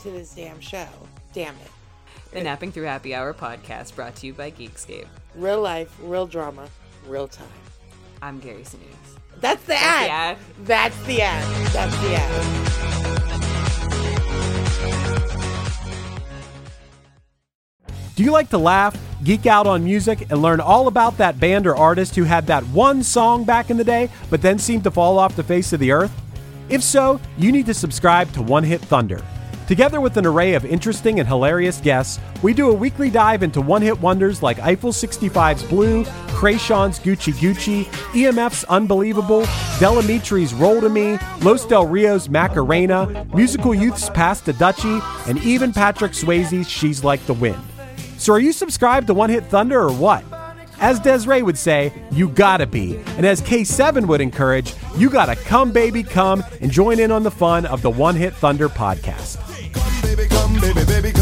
[0.00, 0.88] to this damn show.
[1.32, 1.70] Damn it.
[2.32, 5.06] The Napping Through Happy Hour podcast brought to you by Geekscape.
[5.34, 6.68] Real life, real drama,
[7.06, 7.46] real time.
[8.22, 9.18] I'm Gary Sinise.
[9.40, 10.10] That's the the ad.
[10.10, 10.38] ad.
[10.64, 11.66] That's the ad.
[11.72, 12.92] That's the ad.
[18.14, 21.66] Do you like to laugh, geek out on music, and learn all about that band
[21.66, 24.90] or artist who had that one song back in the day, but then seemed to
[24.90, 26.12] fall off the face of the earth?
[26.68, 29.22] If so, you need to subscribe to One Hit Thunder.
[29.68, 33.60] Together with an array of interesting and hilarious guests, we do a weekly dive into
[33.60, 39.40] one hit wonders like Eiffel 65's Blue, Kreayshawn's Gucci Gucci, EMF's Unbelievable,
[39.78, 45.38] Del Amitri's Roll to Me, Los Del Rio's Macarena, Musical Youth's Pass to Dutchie, and
[45.42, 47.62] even Patrick Swayze's She's Like the Wind.
[48.18, 50.24] So are you subscribed to One Hit Thunder or what?
[50.80, 52.96] As Desiree would say, you gotta be.
[53.16, 57.30] And as K7 would encourage, you gotta come, baby, come and join in on the
[57.30, 59.38] fun of the One Hit Thunder podcast.
[60.62, 61.21] Baby, baby,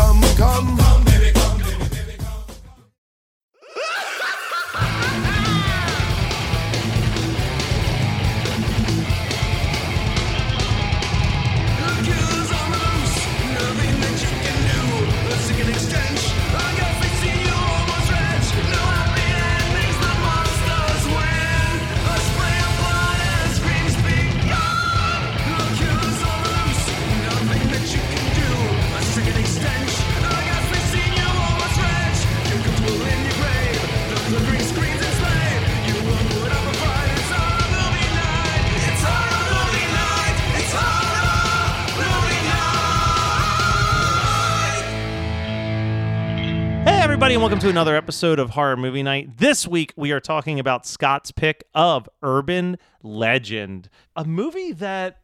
[47.61, 49.37] to another episode of Horror Movie Night.
[49.37, 55.19] This week, we are talking about Scott's pick of Urban Legend, a movie that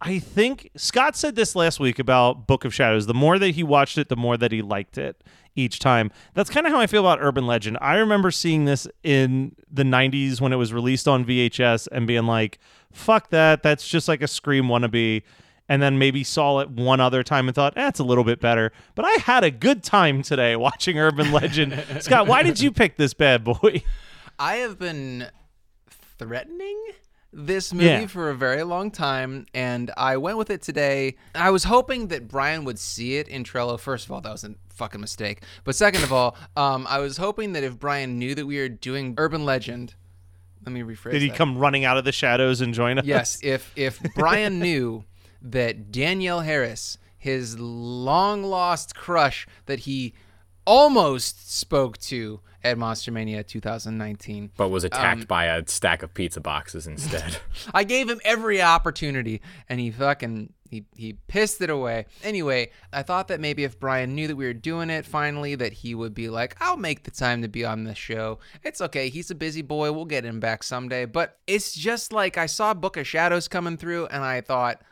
[0.00, 3.06] I think Scott said this last week about Book of Shadows.
[3.06, 5.22] The more that he watched it, the more that he liked it
[5.54, 6.10] each time.
[6.32, 7.76] That's kind of how I feel about Urban Legend.
[7.82, 12.24] I remember seeing this in the 90s when it was released on VHS and being
[12.24, 12.58] like,
[12.92, 13.62] fuck that.
[13.62, 15.22] That's just like a Scream wannabe
[15.70, 18.72] and then maybe saw it one other time and thought, that's a little bit better.
[18.96, 21.82] But I had a good time today watching Urban Legend.
[22.00, 23.84] Scott, why did you pick this bad boy?
[24.36, 25.28] I have been
[26.18, 26.76] threatening
[27.32, 28.06] this movie Yeah.
[28.08, 31.16] for a very long time, and I went with it today.
[31.36, 33.78] I was hoping that Brian would see it in Trello.
[33.78, 35.42] First of all, that was a fucking mistake.
[35.62, 38.68] But second of all, um, I was hoping that if Brian knew that we were
[38.68, 39.94] doing Urban Legend,
[40.66, 41.10] let me rephrase.
[41.10, 41.12] It.
[41.12, 41.36] Did he that.
[41.36, 43.04] come running out of the shadows and join us?
[43.04, 45.04] Yes, if if Brian knew
[45.42, 50.14] that Danielle Harris, his long lost crush that he
[50.66, 56.12] almost spoke to at Monster Mania 2019, but was attacked Um, by a stack of
[56.12, 57.38] pizza boxes instead.
[57.74, 62.04] I gave him every opportunity, and he fucking he he pissed it away.
[62.22, 65.72] Anyway, I thought that maybe if Brian knew that we were doing it finally, that
[65.72, 68.38] he would be like, "I'll make the time to be on this show.
[68.62, 69.08] It's okay.
[69.08, 69.90] He's a busy boy.
[69.92, 73.78] We'll get him back someday." But it's just like I saw Book of Shadows coming
[73.78, 74.82] through, and I thought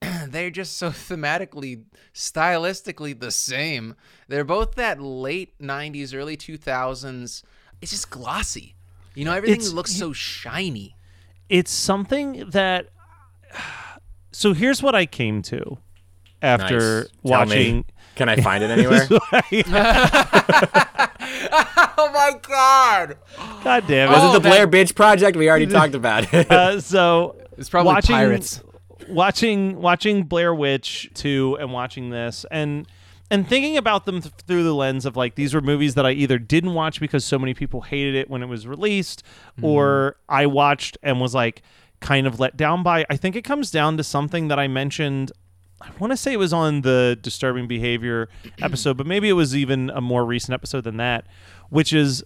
[0.28, 1.82] they're just so thematically,
[2.14, 3.94] stylistically the same.
[4.28, 7.42] They're both that late '90s, early 2000s.
[7.80, 8.74] It's just glossy.
[9.14, 10.96] You know, everything It's- looks so shiny.
[11.48, 12.88] It's something that.
[14.34, 15.76] So here's what I came to
[16.40, 17.08] after Nice.
[17.08, 17.76] Tell watching.
[17.76, 17.84] me,
[18.14, 19.06] can I find it anywhere?
[21.98, 23.16] Oh my god!
[23.62, 24.12] God damn it.
[24.12, 25.36] Was Oh, it the that- Blair Bitch Project?
[25.36, 26.50] We already talked about it.
[26.50, 28.60] uh, so It's probably watching, pirates.
[29.08, 32.86] Watching watching Blair Witch 2 and watching this and
[33.30, 36.12] and thinking about them th- through the lens of like these were movies that I
[36.12, 39.22] either didn't watch because so many people hated it when it was released
[39.56, 39.64] mm-hmm.
[39.64, 41.62] or I watched and was like
[42.00, 43.06] kind of let down by.
[43.08, 45.32] I think it comes down to something that I mentioned
[45.82, 48.28] I want to say it was on the disturbing behavior
[48.62, 51.26] episode, but maybe it was even a more recent episode than that,
[51.70, 52.22] which is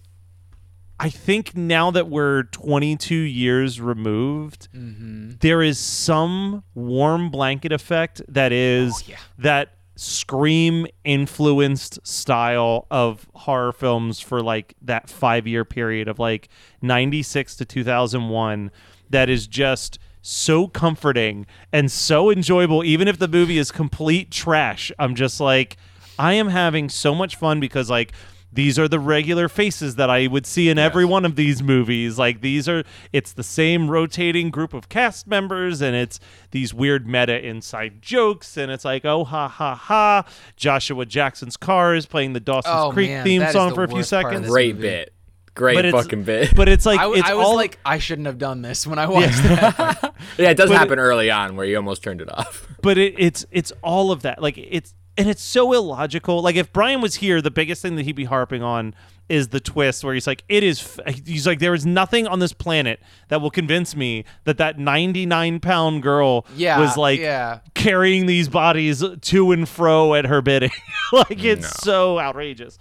[0.99, 5.33] I think now that we're 22 years removed, mm-hmm.
[5.39, 13.71] there is some warm blanket effect that is oh, that scream influenced style of horror
[13.71, 16.49] films for like that 5 year period of like
[16.81, 18.71] 96 to 2001
[19.09, 24.91] that is just so comforting and so enjoyable even if the movie is complete trash.
[24.99, 25.77] I'm just like
[26.19, 28.13] I am having so much fun because like
[28.57, 32.17] these are the regular faces that I would see in every one of these movies.
[32.17, 32.83] Like these are
[33.13, 36.19] it's the same rotating group of cast members and it's
[36.49, 40.25] these weird meta inside jokes and it's like oh ha ha ha
[40.55, 43.87] Joshua Jackson's car is playing the Dawson's Oh, Creek man, theme song the for a
[43.87, 44.49] few worst part of seconds.
[44.49, 44.87] Great movie.
[44.87, 45.13] bit.
[45.53, 46.53] Great but fucking bit.
[46.55, 48.85] But it's like I, w- it's I was all like, I shouldn't have done this
[48.87, 50.13] when I watched that.
[50.37, 52.67] yeah, it does but it- happen early on where you almost turned it off.
[52.81, 54.41] but it, it's it's all of that.
[54.41, 56.41] Like it's and it's so illogical.
[56.41, 58.93] Like if Brian was here, the biggest thing that he'd be harping on
[59.29, 60.79] is the twist where he's like, it is.
[61.05, 64.79] f- He's like, there is nothing on this planet that will convince me that that
[64.79, 67.59] ninety nine pound girl Yeah, was like yeah.
[67.73, 70.71] carrying these bodies to and fro at her bidding.
[71.11, 71.91] like it's No.
[71.91, 72.79] so outrageous.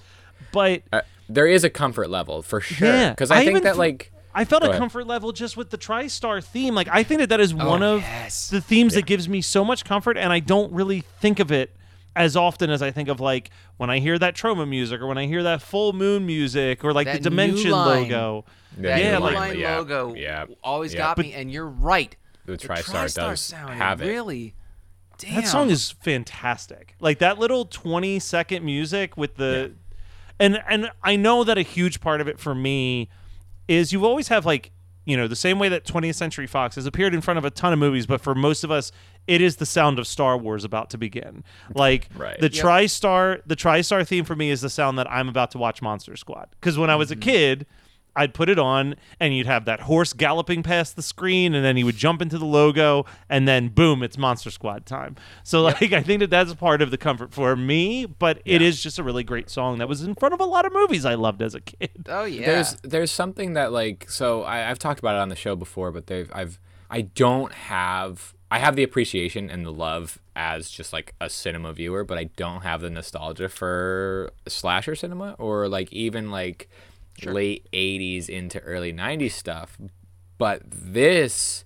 [0.53, 2.87] But Uh, there is a comfort level for sure.
[2.89, 4.81] yeah, Because I, think that f- like I felt Go a ahead.
[4.81, 6.75] comfort level just with the TriStar theme.
[6.77, 8.51] Like I think that that is one of yes.
[8.51, 11.75] the themes that gives me so much comfort, and I don't really think of it
[12.17, 15.19] as often as I think of like when I hear that Troma music or when
[15.19, 18.03] I hear that full moon music or like That the new Dimension line.
[18.09, 18.45] logo.
[18.79, 20.99] that Yeah, new like- line yeah, logo yeah, always yeah.
[20.99, 22.17] got me, and you're right.
[22.47, 24.07] the The TriStar does sound have it.
[24.09, 24.55] Really,
[25.19, 25.35] damn.
[25.37, 26.95] That song is fantastic.
[27.01, 29.73] Like that little 20 second music with the
[30.41, 33.09] and and I know that a huge part of it for me
[33.69, 34.71] is you always have like,
[35.07, 37.51] you know, the same way that 20th Century Fox has appeared in front of a
[37.51, 38.93] ton of movies, but for most of us
[39.27, 41.43] it is the sound of Star Wars about to begin.
[41.75, 42.39] Like Right.
[42.39, 42.65] the Yep.
[42.65, 46.17] TriStar the TriStar theme for me is the sound that I'm about to watch Monster
[46.17, 46.49] Squad.
[46.61, 47.23] Cuz when I was a mm-hmm.
[47.23, 47.67] kid,
[48.17, 51.77] I'd put it on and you'd have that horse galloping past the screen and then
[51.77, 55.17] he would jump into the logo and then boom, it's Monster Squad time.
[55.45, 58.83] So like I think that that's part of the comfort for me, but it is
[58.83, 61.15] just a really great song that was in front of a lot of movies I
[61.15, 62.07] loved as a kid.
[62.09, 62.47] Oh yeah.
[62.47, 65.93] There's there's something that like so I, I've talked about it on the show before,
[65.93, 66.59] but they've I've
[66.91, 71.73] I don't have I have the appreciation and the love as just like a cinema
[71.73, 76.69] viewer, but I don't have the nostalgia for slasher cinema or like even like
[77.25, 79.79] late '80s into early '90s stuff.
[80.39, 81.65] But this,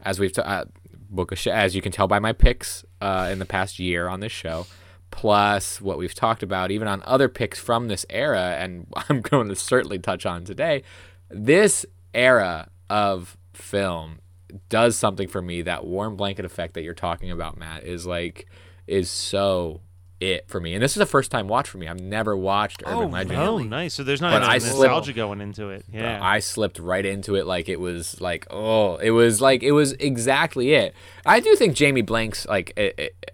[0.00, 0.64] as we've t- uh,
[1.08, 4.20] Book Sh- as you can tell by my picks uh, in the past year on
[4.20, 4.66] this show,
[5.10, 9.48] plus what we've talked about, even on other picks from this era, and I'm going
[9.48, 10.82] to certainly touch on today,
[11.28, 14.20] this era of film
[14.68, 15.62] does something for me.
[15.62, 18.46] That warm blanket effect that you're talking about, Matt, is like
[18.86, 19.80] is so
[20.20, 20.74] it for me.
[20.74, 21.88] And this is a first time watch for me.
[21.88, 23.38] I've never watched Urban Oh, Legend.
[23.38, 23.94] Oh, nice.
[23.94, 25.84] So there's not But any I nostalgia slipped- going into it.
[25.92, 26.18] Yeah.
[26.22, 29.92] I slipped right into it like it was like oh it was like it was
[29.94, 30.94] exactly it.
[31.24, 33.30] I do think Jamie Blanks' like it, it,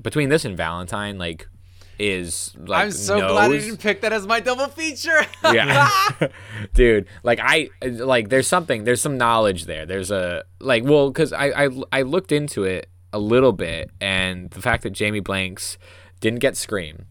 [0.00, 1.46] between this and Valentine like
[1.98, 5.20] is like I'm so glad I didn't pick that as my double feature.
[5.44, 5.90] yeah
[6.74, 11.34] dude like i like there's something there's some knowledge there there's a like well because
[11.34, 15.76] I, I i looked into it a little bit and the fact that jamie blanks
[16.20, 17.06] didn't get scream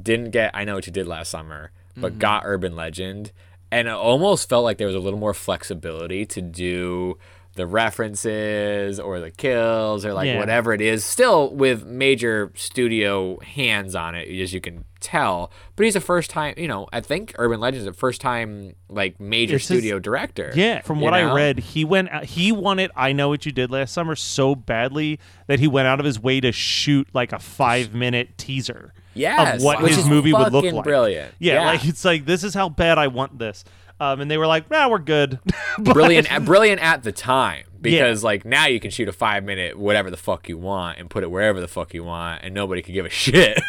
[0.00, 2.18] didn't get i know what you did last summer but Mm-hmm.
[2.18, 3.32] got urban legend
[3.70, 7.16] and it almost felt like there was a little more flexibility to do
[7.56, 10.38] the references or the kills or like Yeah.
[10.38, 15.84] whatever it is still with major studio hands on it as you can tell but
[15.84, 19.20] he's a first time you know i think urban legend is a first time like
[19.20, 22.90] major It's his- studio director Yeah, from what I read, he went out, he wanted
[22.96, 26.18] I know what you did last summer so badly that he went out of his
[26.20, 30.84] way to shoot like a 5-minute teaser Yes, of what his movie would look like.
[30.84, 31.32] brilliant.
[31.38, 31.64] Yeah, Yeah.
[31.66, 33.64] like it's like this is how bad I want this.
[33.98, 35.38] Um, and they were like, "Nah, we're good."
[35.78, 39.78] But- brilliant brilliant at the time because like now you can shoot a five minute
[39.78, 42.80] whatever the fuck you want and put it wherever the fuck you want and nobody
[42.80, 43.60] could give a shit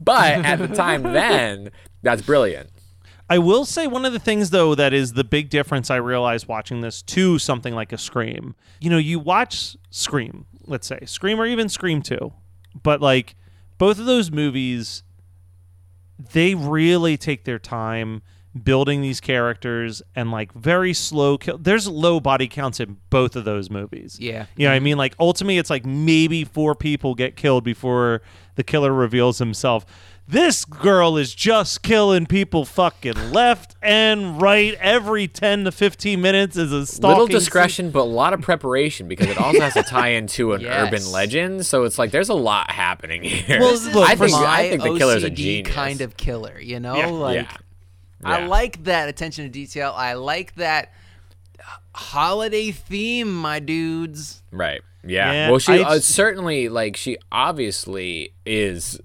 [0.00, 1.70] but at the time then
[2.02, 2.68] that's brilliant
[3.30, 6.48] I will say one of the things though that is the big difference I realized
[6.48, 8.56] watching this to something like a Scream.
[8.80, 12.32] You know, you watch Scream, let's say Scream or even Scream 2,
[12.82, 13.36] but like
[13.78, 15.04] both of those movies
[16.32, 18.22] they really take their time
[18.64, 21.56] building these characters and like very slow kill.
[21.58, 24.18] There's low body counts in both of those movies.
[24.20, 24.46] Yeah.
[24.56, 24.98] You know what I mean?
[24.98, 28.22] Like ultimately it's like maybe four people get killed before
[28.56, 29.86] the killer reveals himself.
[30.26, 36.56] This girl is just killing people fucking left and right every 10 to 15 minutes
[36.56, 37.34] is a stalking little scene.
[37.34, 40.86] discretion but a lot of preparation because it also has to tie into an Yes.
[40.86, 44.68] urban legend so it's like there's a lot happening here Well, look, I think I
[44.70, 46.60] think the killer's a genius kind of killer.
[46.60, 47.06] You know, Yeah.
[47.06, 47.56] like yeah.
[48.24, 49.92] I like that attention to detail.
[49.96, 50.92] I like that
[51.94, 54.42] holiday theme, my dudes.
[54.50, 54.82] Right.
[55.04, 55.32] Yeah.
[55.32, 59.00] Yeah, well, she uh, certainly like she obviously is.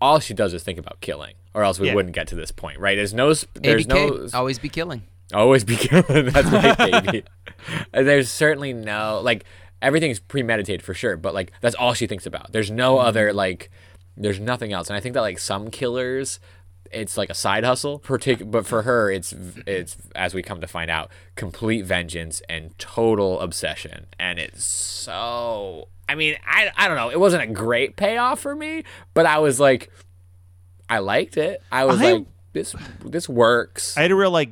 [0.00, 1.94] All she does is think about killing, or else we Yeah.
[1.94, 2.96] wouldn't get to this point, right?
[2.96, 3.32] There's no.
[3.54, 3.88] There's ABK,
[4.32, 4.38] no.
[4.38, 5.02] always be killing.
[5.34, 6.26] Always be killing.
[6.32, 7.24] That's my baby.
[7.92, 9.44] There's certainly no like
[9.82, 12.52] everything's premeditated for sure, but like that's all she thinks about.
[12.52, 13.70] There's no other like
[14.16, 14.88] there's nothing else.
[14.88, 16.40] And I think that like some killers
[16.92, 18.00] it's like a side hustle.
[18.00, 19.32] Partic- but for her it's
[19.66, 24.06] it's as we come to find out complete vengeance and total obsession.
[24.18, 27.10] And it's so i mean i i don't know.
[27.10, 29.90] It wasn't a great payoff for me but i was like
[30.88, 31.62] i liked it.
[31.70, 33.96] I was I- like this this works.
[33.96, 34.50] I had a real like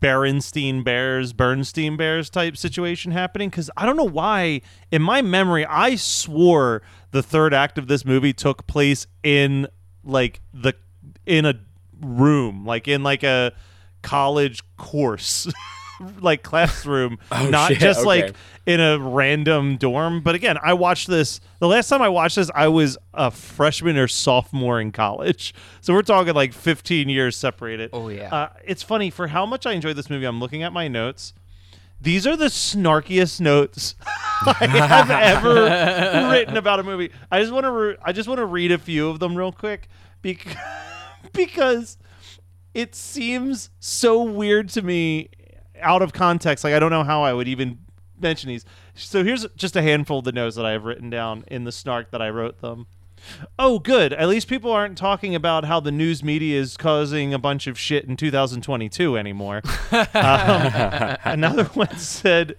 [0.00, 4.62] Berenstein Bears, Bernstein Bears type situation happening because I don't know why.
[4.90, 9.66] In my memory, I swore the third act of this movie took place in
[10.02, 10.74] like the
[11.26, 11.54] in a
[12.00, 13.52] room, like in like a
[14.02, 15.46] college course.
[16.22, 18.06] like classroom not Oh, shit, just okay.
[18.06, 22.36] like in a random dorm but again i watched this the last time i watched
[22.36, 25.52] this i was a freshman or sophomore in college
[25.82, 28.34] so we're talking like 15 years separated Oh, yeah.
[28.34, 30.24] uh, it's funny for how much I enjoyed this movie.
[30.24, 31.34] I'm looking at my notes.
[32.00, 33.94] These are the snarkiest notes
[34.46, 37.10] I have ever written about a movie.
[37.30, 37.70] I just want to.
[37.70, 39.86] Re- I just want to read a few of them real quick
[40.22, 40.54] because
[41.32, 41.98] because
[42.74, 45.30] it seems so weird to me
[45.80, 46.64] out of context.
[46.64, 47.78] Like I don't know how I would even
[48.18, 48.64] mention these.
[48.94, 51.72] So here's just a handful of the notes that I have written down in the
[51.72, 52.86] snark that I wrote them.
[53.58, 54.12] Oh, good.
[54.12, 57.78] At least people aren't talking about how the news media is causing a bunch of
[57.78, 59.62] shit in 2022 anymore.
[59.92, 62.56] um, another one said,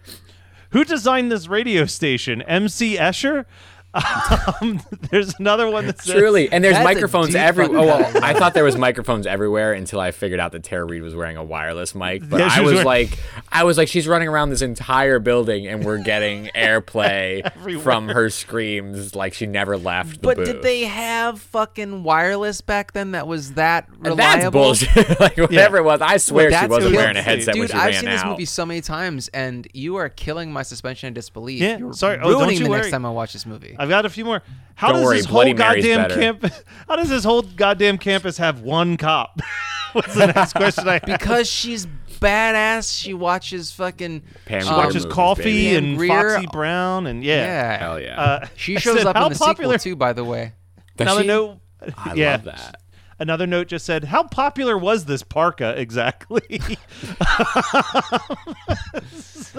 [0.71, 2.41] "Who designed this radio station?
[2.43, 3.45] MC Escher."
[3.93, 4.81] Um,
[5.11, 7.79] there's another one that's Truly, and there's microphones deep everywhere.
[7.79, 8.23] Oh, well.
[8.23, 11.37] I thought there was microphones everywhere until I figured out that Tara Reid was wearing
[11.37, 12.27] a wireless mic.
[12.29, 13.19] But Yeah, I was was wearing- like,
[13.51, 18.29] I was like, she's running around this entire building, and we're getting airplay from her
[18.29, 20.21] screams like she never left.
[20.21, 20.45] The But booth.
[20.47, 24.73] did they have fucking wireless back then that was that And reliable?
[24.73, 25.19] That's bullshit.
[25.19, 27.91] like whatever it was, I swear she wasn't wearing a headset when Dude, she I've
[27.91, 28.13] ran seen out.
[28.13, 31.61] this movie so many times, and you are killing my suspension of disbelief.
[31.61, 32.17] Yeah, You're sorry.
[32.19, 32.81] Oh, don't ruining you the worry.
[32.81, 33.75] next time I watch this movie.
[33.81, 34.43] I've got a few more.
[34.75, 36.19] How Don't does worry, this whole Bloody Mary's goddamn better.
[36.21, 36.63] campus?
[36.87, 39.39] How does this whole goddamn campus have one cop?
[39.93, 41.01] What's the next question I have?
[41.05, 41.87] because she's
[42.19, 42.95] badass.
[42.95, 44.21] She watches fucking.
[44.45, 45.75] Pam she Grier watches movies, Coffee baby.
[45.75, 46.29] and Pam Grier.
[46.35, 47.35] Foxy Brown and yeah.
[47.45, 47.77] Yeah.
[47.79, 48.21] Hell yeah.
[48.21, 50.53] Uh, She I shows said, up how in the popular, sequel too, by the way.
[50.97, 51.27] Does Another she?
[51.27, 51.57] note.
[51.97, 52.31] I yeah.
[52.33, 52.81] love that.
[53.19, 56.59] Another note just said, "How popular was this parka exactly?"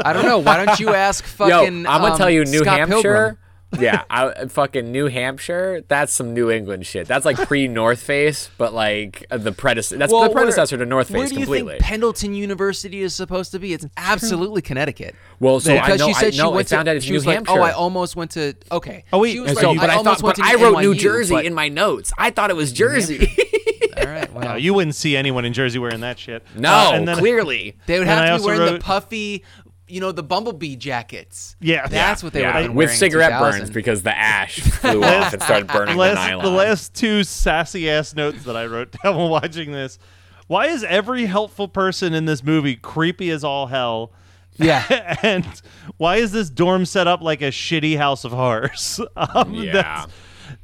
[0.04, 0.38] I don't know.
[0.38, 1.50] Why don't you ask fucking?
[1.50, 1.86] Yo, fucking?
[1.86, 3.02] I'm gonna um, tell you, New Scott Hampshire.
[3.02, 3.38] Pilgrim.
[3.78, 5.82] Yeah, I, fucking New Hampshire.
[5.88, 7.06] That's some New England shit.
[7.08, 9.98] That's like pre North Face, but like uh, the predecessor.
[9.98, 11.72] That's Well, the where- predecessor to North Face Where Face do you completely.
[11.74, 13.72] think Pendleton University is supposed to be?
[13.72, 15.14] It's absolutely Connecticut.
[15.40, 16.96] well, so I because know, she said I, she know, went I found to, out
[16.96, 17.52] it's she New was Hampshire.
[17.52, 19.04] like, "Oh, I almost went to." Okay.
[19.12, 20.48] Oh, wait, She was And like, so, "I but I, almost thought, went but to
[20.50, 22.12] I wrote New Jersey in my notes.
[22.18, 23.28] I thought it was Jersey.
[23.96, 24.32] All right.
[24.32, 26.42] Well, No, you wouldn't see anyone in Jersey wearing that shit.
[26.56, 27.76] no, Uh, and then- clearly.
[27.86, 29.44] they would have to also be wearing the puffy,
[29.92, 31.54] you know, the bumblebee jackets.
[31.60, 31.86] Yeah.
[31.86, 35.34] That's what they would yeah, have been with cigarette burns because the ash flew off
[35.34, 36.44] and started burning the last, nylon.
[36.44, 39.98] the last two sassy ass notes that I wrote down while watching this.
[40.46, 44.12] Why is every helpful person in this movie creepy as all hell?
[44.56, 45.16] Yeah.
[45.22, 45.46] and
[45.98, 48.98] why is this dorm set up like a shitty house of horrors?
[49.14, 50.06] Um, Yeah.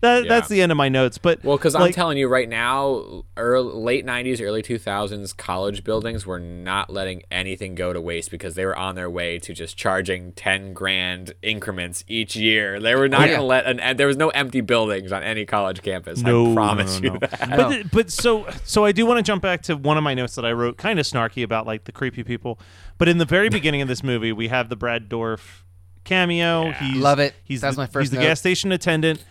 [0.00, 0.28] That's, that, Yeah.
[0.28, 1.18] that's the end of my notes.
[1.18, 6.24] But Well, because I'm telling you right now, early, late '90s, early 2000s college buildings
[6.26, 9.76] were not letting anything go to waste because they were on their way to just
[9.76, 12.78] charging 10 grand increments each year.
[12.80, 15.22] They were not Oh, going to let, an, and there was no empty buildings on
[15.22, 16.20] any college campus.
[16.20, 17.26] No, I promise no, no, you no.
[17.26, 17.56] that.
[17.56, 20.34] But, but so so I do want to jump back to one of my notes
[20.36, 22.60] that I wrote, kind of snarky about like the creepy people.
[22.98, 25.62] But in the very beginning of this movie, we have the Brad Dourif
[26.04, 26.72] cameo.
[26.72, 27.34] He's, Love it.
[27.44, 29.22] He's That was the, my first He's the gas station attendant.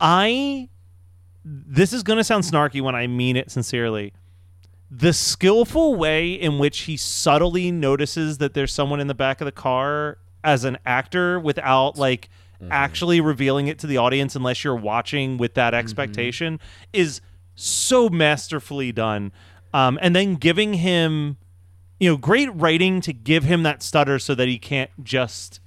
[0.00, 0.68] I.
[1.44, 4.12] This is going to sound snarky when I mean it sincerely.
[4.90, 9.44] The skillful way in which he subtly notices that there's someone in the back of
[9.44, 12.28] the car as an actor without like
[12.70, 16.58] actually revealing it to the audience unless you're watching with that expectation
[16.92, 17.20] is
[17.54, 19.30] so masterfully done.
[19.74, 21.36] Um, and then giving him,
[22.00, 25.60] you know, great writing to give him that stutter so that he can't just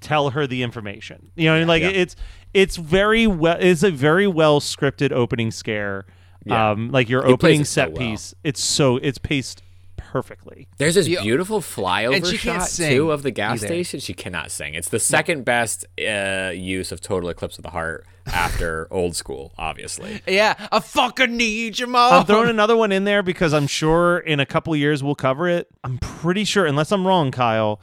[0.00, 1.30] tell her the information.
[1.36, 1.88] You know, like Yeah.
[1.88, 2.16] it's
[2.56, 6.06] it's very well it's a very well scripted opening scare.
[6.44, 6.70] Yeah.
[6.70, 7.98] Um, like your He opening it so set well.
[7.98, 8.34] piece.
[8.44, 9.62] It's so it's paced
[9.96, 10.68] perfectly.
[10.78, 11.20] There's this Yeah.
[11.22, 13.66] beautiful flyover And she can't shot sing too of the gas either.
[13.66, 14.00] station.
[14.00, 14.74] She cannot sing.
[14.74, 19.52] It's the second best uh, use of Total Eclipse of the Heart after Old School,
[19.58, 20.22] obviously.
[20.26, 22.12] Yeah, I fucking need your mom.
[22.14, 25.48] I'm throwing another one in there because I'm sure in a couple years we'll cover
[25.48, 25.66] it.
[25.82, 27.80] I'm pretty sure, unless I'm wrong, Kyle,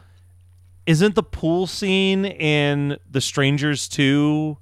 [0.86, 4.58] isn't the pool scene in The Strangers 2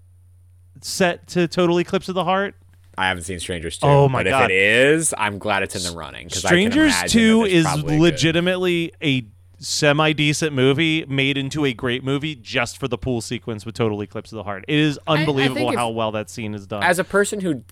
[0.82, 2.56] set to Total Eclipse of the Heart?
[2.98, 3.88] I haven't seen Strangers 2.
[3.88, 4.44] Oh my but God.
[4.46, 6.30] if it is, I'm glad it's in the running.
[6.30, 8.02] 'cause I can Strangers imagine 2 is probably good.
[8.02, 9.26] legitimately a
[9.60, 14.02] semi decent movie made into a great movie just for the pool sequence with Total
[14.02, 14.66] Eclipse of the Heart.
[14.68, 16.84] It is unbelievable if- how well that scene is done.
[16.84, 17.64] As a person who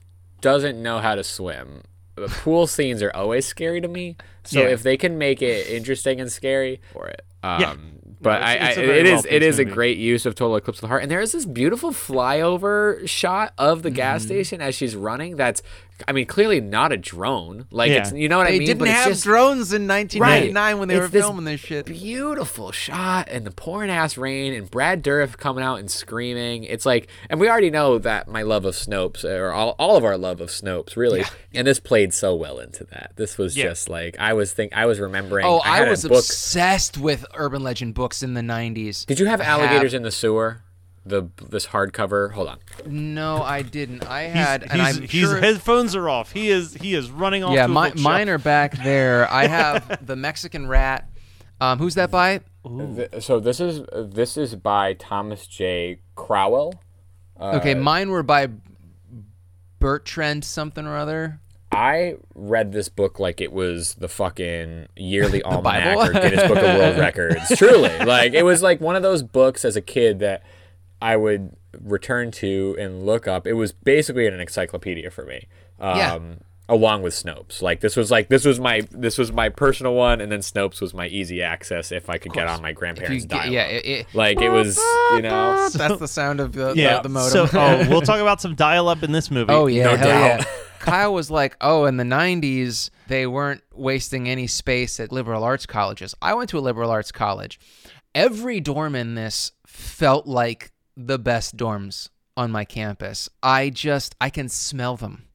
[0.42, 1.82] doesn't know how to swim,
[2.16, 4.16] the pool scenes are always scary to me.
[4.46, 4.70] So Yeah.
[4.70, 7.24] if they can make it interesting and scary, for it.
[7.44, 7.76] Um, Yeah.
[8.22, 9.98] But No, I, it's- it's I, a very it is well-paced it is a great
[9.98, 13.82] use of Total Eclipse of the Heart, and there is this beautiful flyover shot of
[13.84, 14.28] the gas Mm-hmm.
[14.28, 15.36] station as she's running.
[15.38, 15.62] That's,
[16.08, 17.68] I mean, clearly not a drone.
[17.72, 18.00] Like Yeah.
[18.02, 18.60] it's you know what I mean?
[18.60, 21.60] They didn't but have just, drones in 1999 when they It's were this filming this
[21.60, 21.86] shit.
[21.86, 26.64] Beautiful shot and the pouring ass rain and Brad Dourif coming out and screaming.
[26.64, 30.04] It's like, and we already know that my love of Snopes, or all, all of
[30.06, 31.24] our love of Snopes, really.
[31.54, 33.14] And this played so well into that.
[33.16, 33.66] This was Yeah.
[33.66, 35.46] just like I was think I was remembering.
[35.46, 39.06] Oh, I, I, was obsessed with urban legend books in the 90s.
[39.06, 40.62] Did you have I have- alligators in the sewer?
[41.06, 42.32] The this hardcover.
[42.34, 42.60] Hold on.
[42.86, 44.06] No, I didn't.
[44.06, 45.40] I He's- had, and he's- I'm his sure.
[45.40, 46.32] headphones are off.
[46.34, 47.54] He is he is running off.
[47.54, 49.32] yeah, to a mine are back there.
[49.32, 51.10] I have the Mexican Rat.
[51.62, 52.42] Um, who's that by?
[52.66, 56.00] Th- so this is this is by Thomas J.
[56.16, 56.76] Crowell.
[57.40, 58.50] Okay, mine were by
[59.80, 61.40] Bertrand something or other.
[61.72, 66.18] I read this book like it was the fucking yearly almanac Bible?
[66.18, 67.48] or Guinness Book of World Records.
[67.58, 70.44] Truly, like it was like one of those books as a kid that
[71.02, 73.46] I would return to and look up.
[73.48, 75.48] It was basically an encyclopedia for me.
[75.80, 76.20] Um, Yeah.
[76.72, 80.22] Along with Snopes, like this was like this was my this was my personal one,
[80.22, 83.26] and then Snopes was my easy access if I could get on my If grandparents'
[83.26, 83.52] get, dial.
[83.52, 84.78] yeah, it, it, like it was,
[85.16, 85.68] you know.
[85.74, 86.98] that's the sound of the, Yeah.
[86.98, 87.32] the, the modem.
[87.48, 89.52] So oh, we'll talk about some dial up in this movie.
[89.52, 90.40] Oh yeah, No hell doubt.
[90.42, 90.46] yeah.
[90.78, 95.66] Kyle was like, "Oh, in the '90s, they weren't wasting any space at liberal arts
[95.66, 96.14] colleges.
[96.22, 97.60] I went to a liberal arts college.
[98.14, 100.72] Every dorm in this felt like
[101.08, 103.30] the best dorms on my campus.
[103.42, 105.26] I just, I can smell them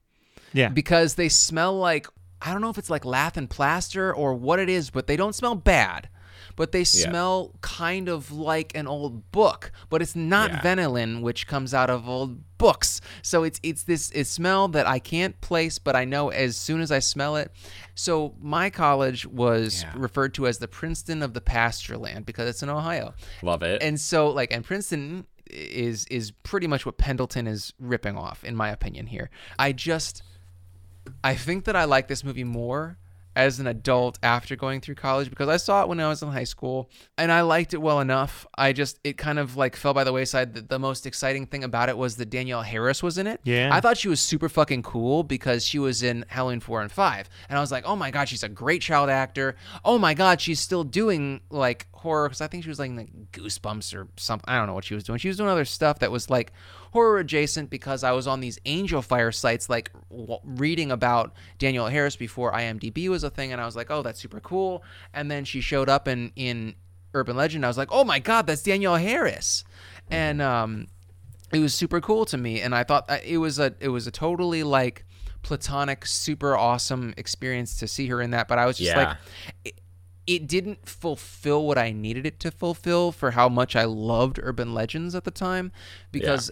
[0.53, 0.69] Yeah.
[0.69, 2.07] because they smell like
[2.43, 5.17] I don't know if it's like lath and plaster or what it is, but they
[5.17, 6.11] don't smell bad.
[6.57, 10.61] But they smell kind of like an old book, but it's not Yeah.
[10.61, 13.01] vanillin, which comes out of old books.
[13.23, 16.81] So it's it's this it smell that I can't place, but I know as soon
[16.83, 17.51] as I smell it.
[17.95, 19.93] So my college was Yeah.
[19.97, 23.83] referred to as the Princeton of the pasture land because it's in Ohio Love it.
[23.83, 28.57] and so like and Princeton is is pretty much what Pendleton is ripping off in
[28.57, 29.31] my opinion here.
[29.59, 30.23] I just
[31.23, 32.99] I think that I like this movie more
[33.37, 36.29] as an adult after going through college because I saw it when I was in
[36.31, 38.47] high school and I liked it well enough.
[38.57, 40.55] I just it kind of like fell by the wayside.
[40.55, 43.41] The, the most exciting thing about it was that Danielle Harris was in it.
[43.45, 43.71] Yeah.
[43.73, 47.29] I thought she was super fucking cool because she was in Halloween 4 and 5.
[47.49, 49.57] And I was like, "Oh my god, she's a great child actor.
[49.85, 52.97] Oh my god, she's still doing like horror cuz I think she was like in
[52.97, 54.49] like Goosebumps or something.
[54.49, 55.19] I don't know what she was doing.
[55.19, 56.53] She was doing other stuff that was like
[56.95, 61.89] horror adjacent because I was on these Angel Fire sites like w- reading about Danielle
[61.89, 65.31] Harris before IMDb was a thing and I was like, "Oh, that's super cool." And
[65.31, 66.75] then she showed up in in
[67.13, 67.65] Urban Legend.
[67.65, 69.65] I was like, "Oh my god, that's Danielle Harris."
[70.11, 70.87] And um
[71.53, 74.07] it was super cool to me and i thought that it was a it was
[74.09, 75.05] a totally like
[75.43, 78.99] platonic super awesome experience to see her in that but i was just Yeah.
[79.05, 79.17] like
[79.65, 79.81] it,
[80.27, 84.75] it didn't fulfill what i needed it to fulfill for how much i loved urban
[84.75, 85.71] legends at the time
[86.11, 86.51] because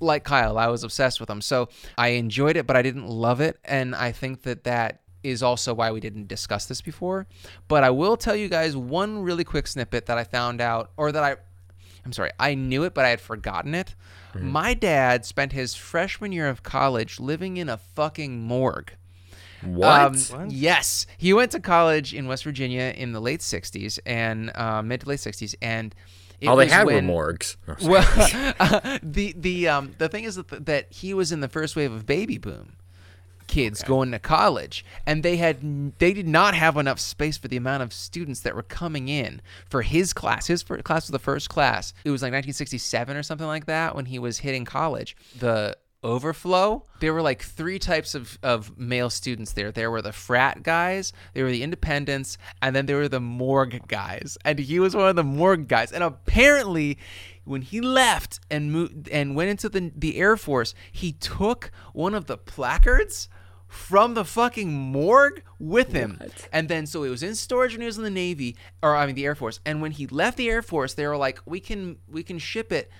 [0.00, 3.40] like kyle i was obsessed with them so i enjoyed it but i didn't love
[3.40, 7.26] it and i think that that is also why we didn't discuss this before
[7.68, 11.12] but i will tell you guys one really quick snippet that i found out or
[11.12, 11.36] that i
[12.04, 13.94] I'm sorry, I knew it, but I had forgotten it.
[14.34, 18.92] My dad spent his freshman year of college living in a fucking morgue.
[19.62, 20.32] what?
[20.32, 24.82] Um, yes, he went to college in West Virginia in the late '60s and uh,
[24.82, 25.94] mid to late '60s, and
[26.40, 27.56] it All they had were when- morgues.
[27.82, 28.02] Well,
[29.02, 32.06] the the um the thing is that that he was in the first wave of
[32.06, 32.76] baby boom,
[33.46, 37.56] kids going to college, and they had they did not have enough space for the
[37.56, 40.46] amount of students that were coming in for his class.
[40.46, 41.92] His first class was the first class.
[42.04, 45.16] It was like 1967 or something like that when he was hitting college.
[45.38, 49.70] The overflow there were like three types of, of male students there.
[49.70, 53.86] There were the frat guys there were the independents and then there were the morgue
[53.88, 54.38] guys.
[54.44, 55.92] And he was one of the morgue guys.
[55.92, 56.98] And apparently
[57.44, 62.14] when he left and moved and went into the the air force he took one
[62.14, 63.28] of the placards
[63.66, 66.18] from the fucking morgue with him.
[66.52, 69.06] And then so it was in storage when he was in the Navy or I
[69.06, 69.60] mean the Air Force.
[69.64, 72.72] And when he left the Air Force, they were like, We can we can ship
[72.72, 72.90] it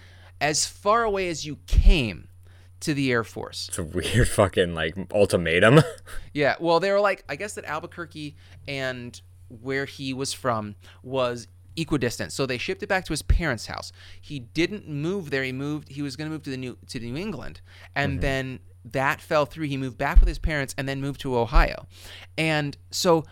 [0.41, 2.29] as far away as you came
[2.81, 3.69] to the Air Force.
[3.69, 5.81] It's a weird fucking like ultimatum.
[6.33, 8.37] Yeah, well, they were like, I guess that Albuquerque
[8.69, 13.67] and where he was from was equidistant, so they shipped it back to his parents'
[13.67, 13.91] house.
[14.21, 15.43] He didn't move there.
[15.43, 15.89] He moved.
[15.89, 17.61] He was going to move to the new to New England,
[17.97, 18.21] and mm-hmm.
[18.21, 19.67] then that fell through.
[19.67, 21.87] He moved back with his parents and then moved to Ohio.
[22.39, 23.25] And so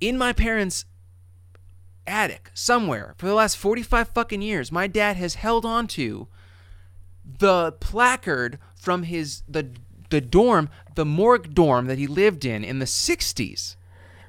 [0.00, 0.84] in my parents'
[2.06, 6.28] attic somewhere for the last 45 fucking years, my dad has held on to
[7.38, 9.70] the placard from his the
[10.10, 13.76] the dorm, the morgue dorm that he lived in in the 60s.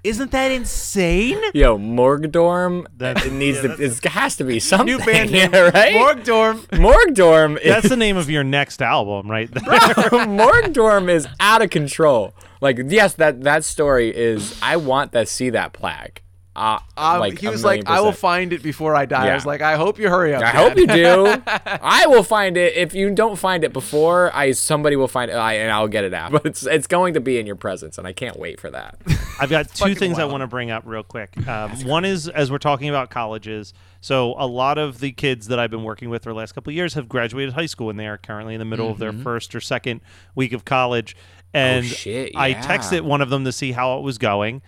[0.04, 1.40] Isn't that insane?
[1.54, 2.88] Yo, Morgue Dorm.
[2.98, 3.84] That it needs yeah, to.
[3.84, 4.88] It has to be something.
[4.88, 5.94] New band yeah, right?
[5.94, 6.66] Morgue dorm.
[6.74, 7.60] Morgue Dorm.
[7.64, 10.26] That's the name of your next album, right there.
[10.28, 12.34] Morgue Dorm is out of control.
[12.62, 14.60] Like, yes, that that story is.
[14.64, 16.24] I want to see that plaque.
[16.54, 19.34] Uh, Um, like he was like, million "I will find it before I die." I
[19.36, 21.42] was like, "I hope you hurry up." I Dad." hope you do.
[21.48, 22.76] I will find it.
[22.76, 26.04] If you don't find it before, I somebody will find it, I, and I'll get
[26.04, 26.32] it out.
[26.34, 28.98] But it's it's going to be in your presence, and I can't wait for that.
[29.40, 31.48] I've got two fucking things I want to bring up real quick.
[31.48, 33.74] Um, one is as we're talking about colleges.
[34.02, 36.72] So a lot of the kids that I've been working with for the last couple
[36.72, 39.14] of years have graduated high school, and they are currently in the middle of their
[39.14, 40.02] first or second
[40.36, 41.16] week of college.
[41.54, 41.94] And Mm-hmm.
[41.94, 44.62] Oh, shit, I texted one of them to see how it was going.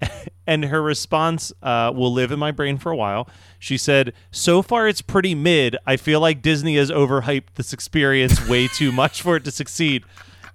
[0.46, 3.28] and her response uh, will live in my brain for a while.
[3.58, 5.76] She said, "So far, it's pretty mid.
[5.86, 10.04] I feel like Disney has overhyped this experience way too much for it to succeed."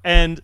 [0.03, 0.41] And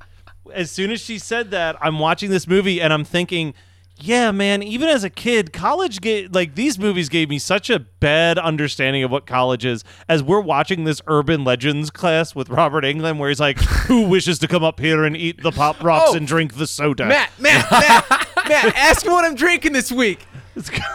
[0.54, 3.54] as soon as she said that, I'm watching this movie and I'm thinking,
[4.00, 4.62] "Yeah, man.
[4.64, 9.04] Even as a kid, college gave like these movies gave me such a bad understanding
[9.04, 13.30] of what college is." As we're watching this urban legends class with Robert Englund, where
[13.30, 16.28] he's like, "Who wishes to come up here and eat the pop rocks Oh, and
[16.28, 20.26] drink the soda?" Matt, Matt, Matt, Matt, ask me what I'm drinking this week.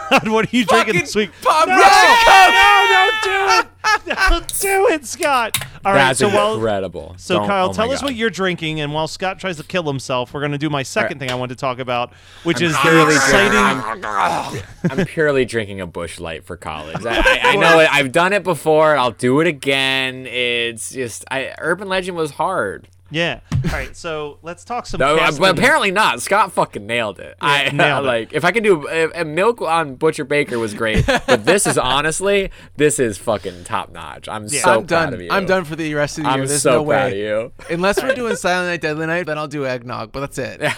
[0.09, 1.31] God, what are you drinking Fucking this week?
[1.41, 2.27] Pop no, Rocks.
[2.27, 3.69] no, don't do
[4.09, 4.17] it.
[4.29, 5.57] Don't do it, Scott.
[5.85, 7.15] All right, That's so while incredible.
[7.17, 8.07] so Don't- Kyle, oh my tell us God.
[8.07, 10.83] what you're drinking, and while Scott tries to kill himself, we're going to do my
[10.83, 12.13] second thing I want to talk about,
[12.43, 14.61] which is the purely exciting.
[14.89, 17.05] I'm purely drinking a Busch Light for college.
[17.05, 17.93] I, I, I know it.
[17.93, 18.97] I've done it before.
[18.97, 20.25] I'll do it again.
[20.27, 22.89] It's just I, Urban Legend was hard.
[23.13, 23.41] Yeah.
[23.65, 24.97] All right, so let's talk some.
[24.99, 25.39] No, casting.
[25.41, 26.19] but apparently not.
[26.21, 27.35] Scott fucking nailed it.
[27.39, 28.07] I nailed it.
[28.07, 31.67] like if I can do if, if milk on Butcher Baker was great, but this
[31.67, 34.27] is honestly this is fucking top notch.
[34.27, 35.13] I'm so I'm proud done.
[35.13, 35.27] of you.
[35.29, 36.41] I'm done for the rest of the year.
[36.41, 37.25] I'm There's so no proud way.
[37.27, 37.75] of you.
[37.75, 40.11] Unless we're doing Silent Night, Deadly Night, then I'll do eggnog.
[40.11, 40.61] But that's it.
[40.63, 40.73] All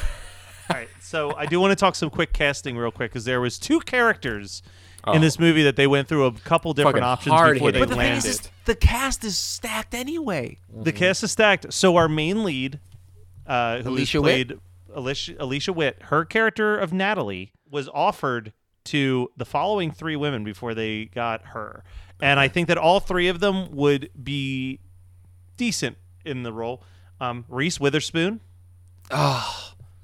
[0.75, 3.57] right, so I do want to talk some quick casting real quick because there was
[3.57, 4.61] two characters
[5.13, 7.73] in this movie that they went through a couple different Fucking options before hard-hitting.
[7.73, 8.27] they But the thing landed.
[8.29, 10.57] is, is, the cast is stacked anyway.
[10.73, 11.71] The cast is stacked.
[11.73, 12.79] So our main lead,
[13.45, 14.59] uh, who Alicia is Witt?
[14.93, 18.53] Alicia, Alicia Witt, her character of Natalie was offered
[18.85, 21.83] to the following three women before they got her,
[22.21, 24.79] and I think that all three of them would be
[25.57, 26.83] decent in the role.
[27.19, 28.39] Um, Reese Witherspoon,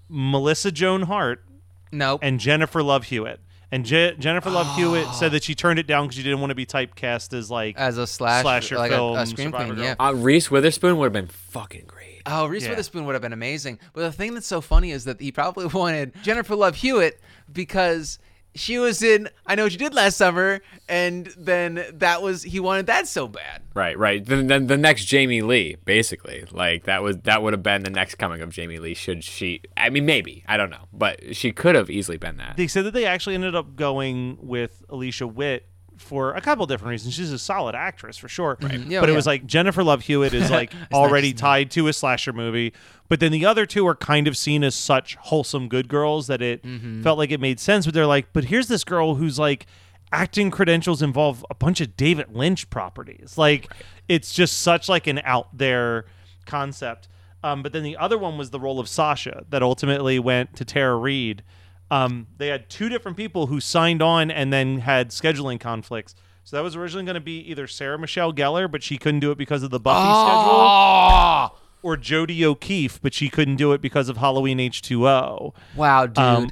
[0.10, 1.44] Melissa Joan Hart,
[1.92, 2.20] Nope.
[2.24, 3.40] and Jennifer Love Hewitt.
[3.72, 6.52] And Je- Jennifer Love Hewitt said that she turned it down because she didn't want
[6.52, 9.74] to be typecast as like As a slash, Slasher like film, a, a scream Survivor
[9.74, 9.96] queen, yeah.
[10.00, 12.22] Uh, Reese Witherspoon would have been fucking great.
[12.26, 12.72] Oh, Reese Yeah.
[12.72, 13.80] Witherspoon would have been amazing.
[13.94, 17.20] But the thing that's so funny is that he probably wanted Jennifer Love Hewitt
[17.52, 18.20] because
[18.56, 22.60] she was in I Know What You Did Last Summer, and then that was he
[22.60, 23.62] wanted that so bad.
[23.74, 24.24] Right, right.
[24.26, 27.90] Then the, the next Jamie Lee, basically, like that was that would have been the
[27.90, 28.94] next coming of Jamie Lee.
[28.94, 29.62] Should she?
[29.78, 32.58] I mean, maybe I don't know, but she could have easily been that.
[32.58, 35.68] They said that they actually ended up going with Alicia Witt
[36.02, 37.14] for a couple different reasons.
[37.14, 38.58] She's a solid actress for sure.
[38.62, 38.80] Right.
[38.80, 39.16] Yeah, but it yeah.
[39.16, 42.74] was like Jennifer Love Hewitt is like already tied to a slasher movie.
[43.08, 46.42] But then the other two are kind of seen as such wholesome good girls that
[46.42, 47.04] it Mm-hmm.
[47.04, 47.86] felt like it made sense.
[47.86, 49.66] But they're like, but here's this girl who's like
[50.14, 53.38] acting credentials involve a bunch of David Lynch properties.
[53.38, 53.72] Like
[54.10, 56.06] it's just such like an out there
[56.46, 57.08] concept.
[57.44, 60.66] Um, but then the other one was the role of Sasha that ultimately went to
[60.66, 61.44] Tara Reid.
[61.92, 66.16] Um, they had two different people who signed on and then had scheduling conflicts.
[66.44, 69.30] So that was originally going to be either Sarah Michelle Gellar, but she couldn't do
[69.32, 73.82] it because of the Buffy schedule, Oh or Jodi O'Keefe, but she couldn't do it
[73.82, 75.54] because of Halloween H2O.
[75.76, 76.18] wow, dude.
[76.20, 76.50] Um,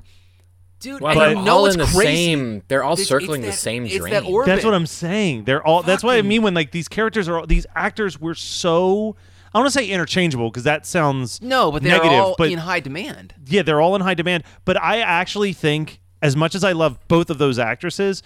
[0.79, 2.05] dude, Well, and they're you know all what's in the crazy?
[2.25, 2.63] same.
[2.67, 4.11] They're all It's- circling it's the same it's dream.
[4.13, 4.43] that.
[4.45, 5.43] That's what I'm saying.
[5.45, 5.83] They're all.
[5.83, 7.45] That's what I mean when like these characters are.
[7.45, 9.15] These actors were so.
[9.53, 12.19] I want to say interchangeable because that sounds No, but they're negative.
[12.19, 13.33] all but in high demand.
[13.45, 14.43] yeah, they're all in high demand.
[14.65, 18.21] But I actually think, as much as I love both of those actresses,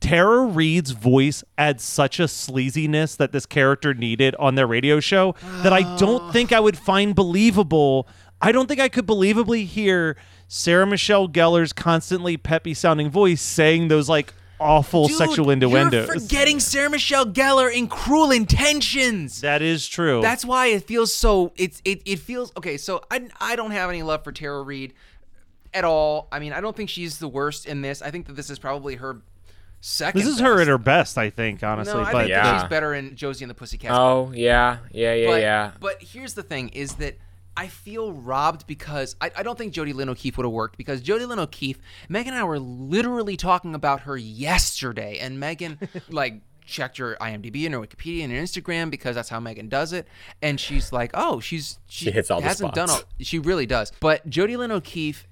[0.00, 5.34] Tara Reid's voice adds such a sleaziness that this character needed on their radio show
[5.62, 6.32] that I don't ah.
[6.32, 8.06] think I would find believable.
[8.40, 10.16] I don't think I could believably hear
[10.48, 16.06] Sarah Michelle Gellar's constantly peppy sounding voice saying those like awful Dude, sexual innuendos.
[16.08, 19.40] You're forgetting Sarah Michelle Gellar in Cruel Intentions.
[19.40, 20.20] that is true.
[20.22, 21.52] That's why it feels so.
[21.56, 22.76] It's it it feels okay.
[22.76, 24.94] So I I don't have any love for Tara Reid
[25.74, 26.28] at all.
[26.32, 28.02] I mean, I don't think she's the worst in this.
[28.02, 29.20] I think that this is probably her
[29.80, 30.20] second.
[30.20, 31.94] this is her at her best, I think, honestly.
[31.94, 32.60] No, I but think Yeah.
[32.60, 33.90] she's better in Josie and the Pussycat.
[33.90, 35.70] Oh yeah, yeah, yeah, but, yeah.
[35.80, 37.18] But here's the thing: is that
[37.56, 41.00] I feel robbed because I, I don't think Jodi Lyn O'Keefe would have worked because
[41.00, 45.78] Jodi Lyn O'Keefe, Megan and I were literally talking about her yesterday, and Megan
[46.10, 49.92] like checked her IMDb and her Wikipedia and her Instagram because that's how Megan does
[49.92, 50.06] it,
[50.42, 53.90] and she's like, oh, she's she, She hits all hasn't done all, she really does,
[54.00, 55.26] but Jodi Lyn O'Keefe.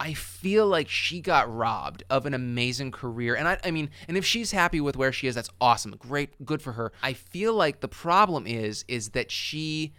[0.00, 3.36] I feel like she got robbed of an amazing career.
[3.36, 5.94] And I, I mean, and if she's happy with where she is, that's awesome.
[5.96, 6.90] Great, good for her.
[7.04, 9.92] I feel like the problem is, is that she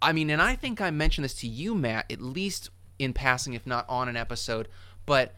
[0.00, 3.54] I mean, and I think I mentioned this to you, Matt, at least in passing,
[3.54, 4.68] if not on an episode,
[5.04, 5.34] but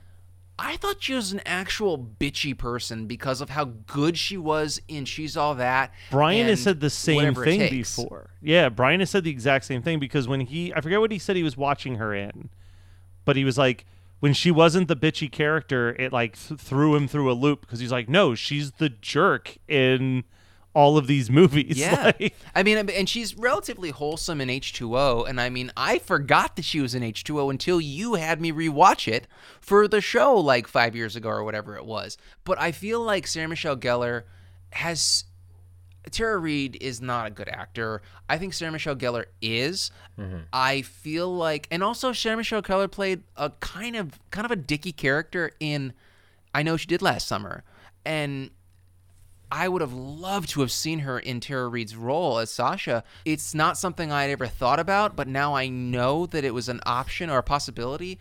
[0.59, 5.05] I thought she was an actual bitchy person because of how good she was in
[5.05, 5.93] She's All That.
[6.11, 8.31] Brian has said the same thing before.
[8.43, 11.19] Yeah, Brian has said the exact same thing because when he, I forget what he
[11.19, 12.51] said he was watching her in,
[13.25, 13.87] but he was like,
[14.21, 17.79] when she wasn't the bitchy character, it like th- threw him through a loop because
[17.79, 20.25] he's like, no, she's the jerk in
[20.75, 21.77] all of these movies.
[21.79, 22.13] Yeah.
[22.21, 25.29] Like- I mean, and she's relatively wholesome in H2O.
[25.29, 29.11] And I mean, I forgot that she was in H2O until you had me rewatch
[29.11, 29.27] it
[29.61, 32.17] for the show like five years ago or whatever it was.
[32.45, 34.25] But I feel like Sarah Michelle Gellar
[34.71, 35.25] has.
[36.11, 38.01] Tara Reid is not a good actor.
[38.31, 39.91] I think Sarah Michelle Gellar is.
[40.19, 40.39] Mm-hmm.
[40.55, 44.57] I feel like, and also Sarah Michelle Gellar played a kind of kind of a
[44.57, 45.93] dicky character in.
[46.55, 47.63] I know she did last summer,
[48.07, 48.51] and
[49.51, 53.03] I would have loved to have seen her in Tara Reid's role as Sasha.
[53.25, 56.69] It's not something I had ever thought about, but now I know that it was
[56.69, 58.19] an option or a possibility.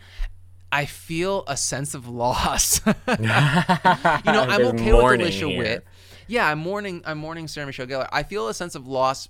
[0.72, 2.80] I feel a sense of loss.
[2.86, 2.96] you know,
[4.24, 5.58] I'm okay with Alicia here.
[5.58, 5.84] Witt.
[6.26, 7.02] Yeah, I'm mourning.
[7.06, 8.08] I'm mourning Sarah Michelle Gellar.
[8.12, 9.28] I feel a sense of loss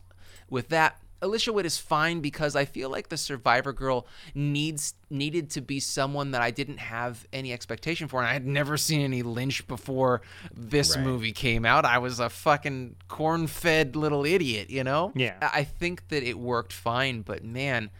[0.50, 1.00] with that.
[1.20, 5.80] Alicia Witt is fine because I feel like the Survivor girl needs needed to be
[5.80, 9.66] someone that I didn't have any expectation for, and I had never seen any Lynch
[9.66, 10.22] before
[10.54, 11.84] this movie came out.
[11.84, 15.12] I was a fucking corn-fed little idiot, you know.
[15.14, 15.34] Yeah.
[15.42, 17.90] I I think that it worked fine, but man,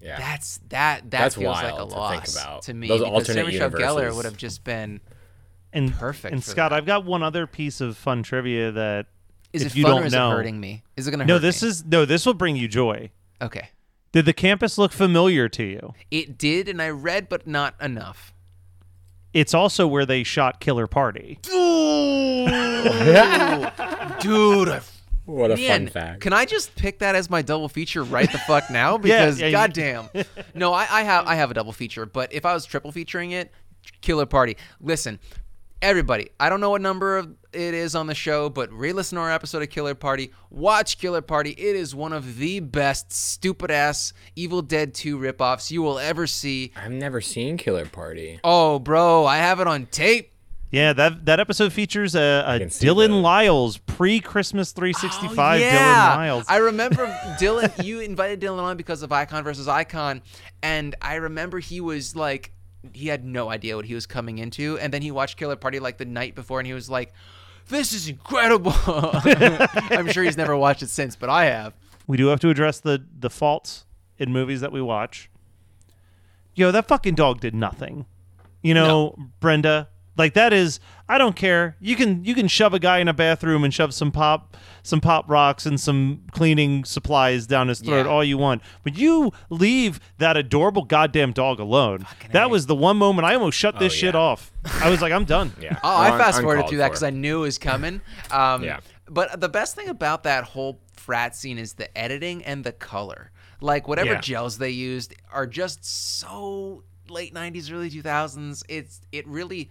[0.00, 0.16] Yeah.
[0.18, 2.62] that's that that That's feels like a wild to think loss about.
[2.62, 2.88] to me.
[2.88, 4.16] Those because Sarah alternate Michelle Gellar universes.
[4.16, 5.00] would have just been.
[5.74, 6.76] and Perfect And for Scott, that.
[6.76, 9.06] I've got one other piece of fun trivia that
[9.52, 10.82] Is if it you fun don't or is know, it hurting me?
[10.96, 11.28] Is it gonna hurt?
[11.28, 11.68] no, hurt this me?
[11.68, 13.10] is no, this will bring you joy.
[13.40, 13.68] okay.
[14.12, 15.94] Did the campus look familiar to you?
[16.10, 18.34] It did, and I read, but not enough.
[19.32, 21.38] It's also where they shot Killer Party.
[24.20, 24.80] Dude, I
[25.24, 26.20] What a Man, fun fact.
[26.20, 28.98] can I just pick that as my double feature right the fuck now?
[29.02, 30.08] Because yeah, you- goddamn,
[30.54, 33.30] no, I, I have I have a double feature, but if I was triple featuring
[33.30, 33.50] it,
[34.02, 34.56] Killer Party.
[34.80, 35.18] Listen,
[35.82, 39.22] everybody, I don't know what number of it is on the show, but re-listen to
[39.22, 40.32] our episode of Killer Party.
[40.48, 41.50] Watch Killer Party.
[41.50, 46.26] It is one of the best stupid ass Evil Dead 2 ripoffs you will ever
[46.26, 46.72] see.
[46.76, 48.40] I've never seen Killer Party.
[48.42, 50.30] Oh, bro, I have it on tape.
[50.70, 53.14] Yeah, that that episode features a, a Dylan that.
[53.16, 56.44] Lyles pre-Christmas 365 Oh, Dylan Lyles.
[56.48, 57.06] I remember
[57.38, 57.84] Dylan.
[57.84, 60.22] You invited Dylan on because of Icon versus Icon,
[60.62, 62.52] and I remember he was like,
[62.92, 65.78] he had no idea what he was coming into, and then he watched Killer Party
[65.80, 67.12] like the night before, and he was like,
[67.68, 71.74] "This is incredible." I'm sure he's never watched it since, but I have.
[72.06, 73.86] we do have to address the the faults
[74.18, 75.30] in movies that we watch.
[76.54, 78.04] Yo, that fucking dog did nothing.
[78.62, 81.76] You know, Brenda, like that is I don't care.
[81.80, 85.00] You can you can shove a guy in a bathroom and shove some pop some
[85.00, 88.10] pop rocks and some cleaning supplies down his throat Yeah.
[88.12, 88.62] all you want.
[88.82, 92.06] But you leave that adorable goddamn dog alone.
[92.32, 94.50] that was the one moment I almost shut this Oh, shit off.
[94.80, 95.52] I was like, I'm done.
[95.60, 95.78] Yeah.
[95.84, 98.00] Oh, I fast forwarded through that because I knew it was coming.
[98.30, 98.80] Um, Yeah.
[99.08, 103.30] But the best thing about that whole frat scene is the editing and the color.
[103.60, 104.20] Like whatever Yeah.
[104.20, 108.62] gels they used are just so late '90s, early 2000s.
[108.68, 109.70] It's it really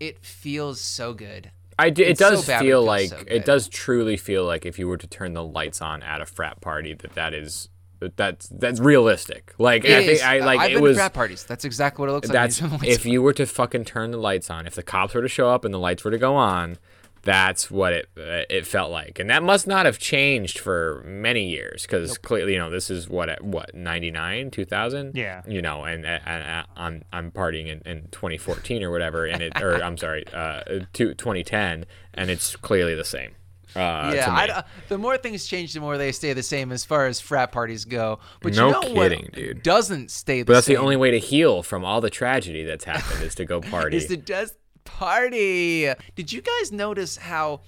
[0.00, 1.50] it feels so good.
[1.78, 4.16] I do, it It's so does bad, but it feel like so it does truly
[4.16, 7.14] feel like if you were to turn the lights on at a frat party that
[7.14, 7.68] that is
[8.00, 9.54] that that's that's realistic.
[9.58, 10.22] Like I think.
[10.22, 11.44] I like I've it been was frat parties.
[11.44, 12.84] That's exactly what it looks that's like.
[12.84, 15.48] if you were to fucking turn the lights on, if the cops were to show
[15.48, 16.78] up and the lights were to go on,
[17.22, 21.48] that's what it uh, it felt like, and that must not have changed for many
[21.48, 25.42] years because clearly, you know, this is what at what ninety nine, two thousand, Yeah.
[25.46, 29.42] you know, and, and, and I'm I'm partying in, in twenty fourteen or whatever, and
[29.42, 33.32] it or I'm sorry, uh, two, 2010, and it's clearly the same.
[33.76, 34.62] Uh, yeah, to me.
[34.88, 37.84] The more things change, the more they stay the same as far as frat parties
[37.84, 38.18] go.
[38.42, 39.62] But No you know kidding, what dude.
[39.62, 40.44] doesn't stay the same.
[40.46, 40.74] but that's same?
[40.74, 43.96] the only way to heal from all the tragedy that's happened is to go party.
[43.98, 44.54] is to just
[44.84, 45.92] party.
[46.14, 47.60] Did you guys notice how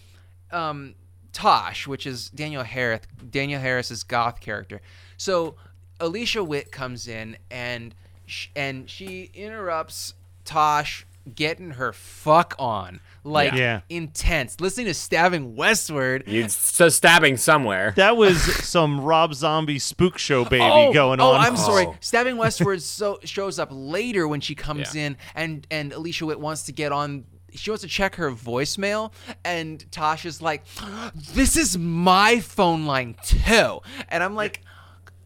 [0.50, 0.94] um,
[1.32, 4.80] Tosh, which is Danielle Harris, Danielle Harris's goth character,
[5.16, 5.56] so
[6.00, 7.94] Alicia Witt comes in and
[8.26, 13.80] sh- and she interrupts Tosh getting her fuck on, like Yeah.
[13.88, 14.60] intense.
[14.60, 16.24] Listening to Stabbing Westward.
[16.26, 17.92] You so stabbing somewhere.
[17.96, 21.40] That was some Rob Zombie spook show baby oh, oh going oh, on.
[21.40, 21.86] I'm sorry.
[21.86, 21.96] Oh.
[22.00, 25.06] Stabbing Westward so shows up later when she comes Yeah.
[25.06, 27.24] in, and and Alicia Witt wants to get on.
[27.54, 29.12] She wants to check her voicemail,
[29.44, 30.62] and Tasha's like,
[31.14, 34.62] "This is my phone line too," and I'm like.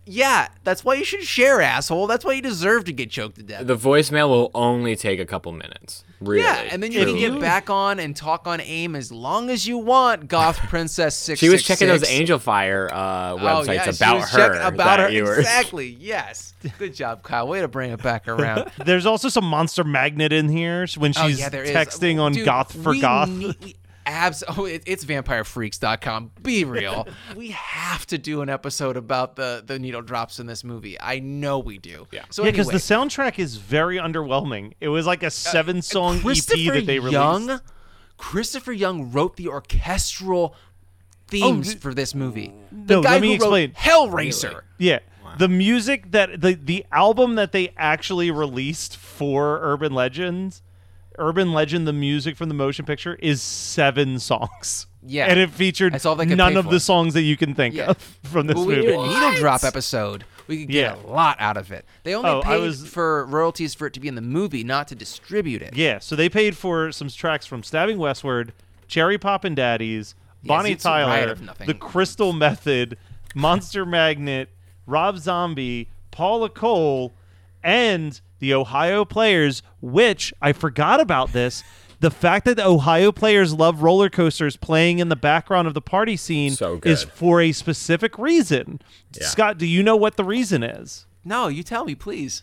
[0.08, 2.06] Yeah, that's why you should share, asshole.
[2.06, 3.66] That's why you deserve to get choked to death.
[3.66, 6.04] The voicemail will only take a couple minutes.
[6.20, 6.42] Really.
[6.44, 9.66] Yeah, and then you can get back on and talk on AIM as long as
[9.66, 11.40] you want, Goth Princess Six.
[11.40, 14.60] She was checking those Angel Fire uh, Oh, websites yeah, she about was her.
[14.60, 15.88] About her, were- exactly.
[16.00, 17.48] Yes, good job, Kyle.
[17.48, 18.70] Way to bring it back around.
[18.84, 21.70] There's also some monster magnet in here when Oh, she's yeah, there is.
[21.72, 23.28] texting on Dude, Goth for we Goth.
[23.28, 26.30] need- we abs- oh, it, it's vampirefreaks.com.
[26.42, 27.06] Be real.
[27.36, 30.96] we have to do an episode about the the needle drops in this movie.
[31.00, 32.06] I know we do.
[32.12, 32.24] Yeah.
[32.30, 34.72] So yeah, because anyway, the soundtrack is very underwhelming.
[34.80, 37.12] It was like a uh, seven song EP Christopher that they released.
[37.12, 37.60] Young,
[38.16, 40.54] Christopher Young wrote the orchestral
[41.28, 42.52] themes oh, for this movie.
[42.70, 43.70] The No, guy let me who explain.
[43.70, 43.76] wrote
[44.10, 44.62] Hellraiser.
[44.78, 45.00] Yeah.
[45.38, 50.62] The music that the the album that they actually released for Urban Legends,
[51.18, 54.86] Urban Legend, the music from the motion picture is seven songs.
[55.08, 55.26] Yeah.
[55.26, 56.70] and it featured That's all they could none pay of for.
[56.72, 57.90] the songs that you can think Yeah.
[57.90, 58.86] of from this Well, we movie.
[58.88, 60.24] did a needle drop episode.
[60.48, 60.96] We could get Yeah.
[60.96, 61.84] a lot out of it.
[62.02, 64.64] They only Oh, I paid was- for royalties for it to be in the movie,
[64.64, 65.76] not to distribute it.
[65.76, 68.52] Yeah, so they paid for some tracks from Stabbing Westward,
[68.88, 71.66] Cherry Poppin' Daddies, Bonnie It's a riot Tyler, of nothing.
[71.68, 72.98] The Crystal Method,
[73.34, 74.48] Monster Magnet,
[74.86, 77.12] Rob Zombie, Paula Cole,
[77.62, 81.62] and the Ohio Players, which I forgot about this.
[82.00, 85.80] The fact that the Ohio Players love roller coasters playing in the background of the
[85.80, 86.92] party scene So good.
[86.92, 88.80] is for a specific reason.
[89.18, 89.26] Yeah.
[89.26, 91.06] Scott, do you know what the reason is?
[91.24, 92.42] No, you tell me, please.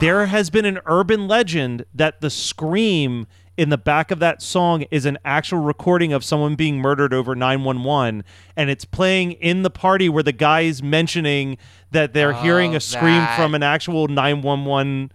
[0.00, 4.84] there has been an urban legend that the scream in the back of that song
[4.90, 8.24] is an actual recording of someone being murdered over 911
[8.56, 11.56] and it's playing in the party where the guy is mentioning
[11.90, 15.12] that they're hearing Oh, a scream that- from an actual 911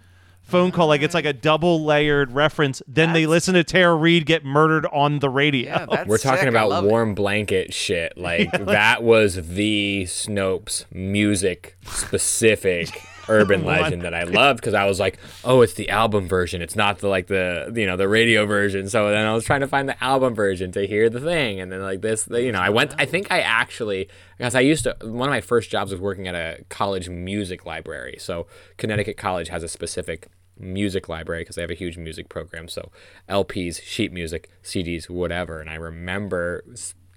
[0.50, 1.40] phone call like it's like a mm-hmm.
[1.40, 5.72] double layered reference then they That's- listen to Tara Reid get murdered on the radio
[5.72, 6.48] Yeah, that's We're talking sick.
[6.48, 6.88] I about love it.
[6.88, 8.14] warm blanket shit.
[8.30, 15.00] Like that was the Snopes music specific urban legend that I loved because I was
[15.00, 16.62] like, oh, it's the album version.
[16.62, 18.90] It's not the like the you know the radio version.
[18.90, 21.72] So then I was trying to find the album version to hear the thing, and
[21.72, 22.94] then like this, the, you know, I went.
[22.98, 26.28] I think I actually because I used to one of my first jobs was working
[26.28, 28.18] at a college music library.
[28.20, 30.28] So Connecticut College has a specific
[30.60, 32.68] music library because they have a huge music program.
[32.68, 32.92] So
[33.28, 35.60] LPs, sheet music, CDs, whatever.
[35.62, 36.64] And I remember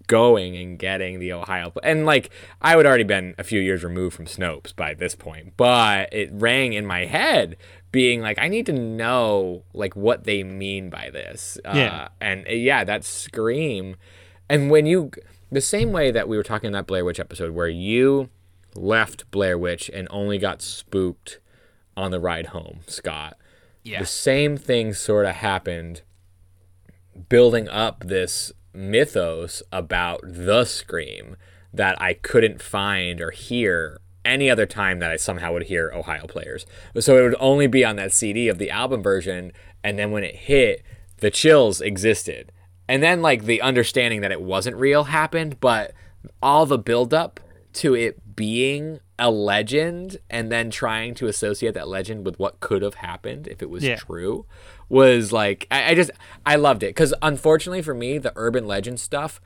[0.07, 4.16] going and getting the Ohio and like I would already been a few years removed
[4.16, 7.57] from Snopes by this point, but it rang in my head
[7.92, 11.57] being like I need to know like what they mean by this.
[11.64, 12.05] Yeah.
[12.05, 13.96] Uh, and uh, yeah, that scream
[14.48, 15.12] and when you
[15.50, 18.28] the same way that we were talking in that Blair Witch episode where you
[18.74, 21.38] left Blair Witch and only got spooked
[21.96, 23.37] on the ride home, Scott.
[23.83, 24.00] Yeah.
[24.00, 26.02] The same thing sort of happened
[27.28, 31.37] building up this mythos about the scream
[31.72, 36.26] that I couldn't find or hear any other time that I somehow would hear Ohio
[36.26, 36.64] players.
[37.00, 39.52] So it would only be on that CD of the album version
[39.83, 40.83] and then when it hit,
[41.18, 42.52] the chills existed.
[42.88, 45.92] And then like the understanding that it wasn't real happened, but
[46.42, 47.40] all the buildup
[47.74, 52.83] to it being a legend and then trying to associate that legend with what could
[52.83, 53.97] have happened if it was Yeah.
[53.97, 54.45] true
[54.89, 56.11] was like I, I just
[56.45, 59.41] I loved it because unfortunately for me the urban legend stuff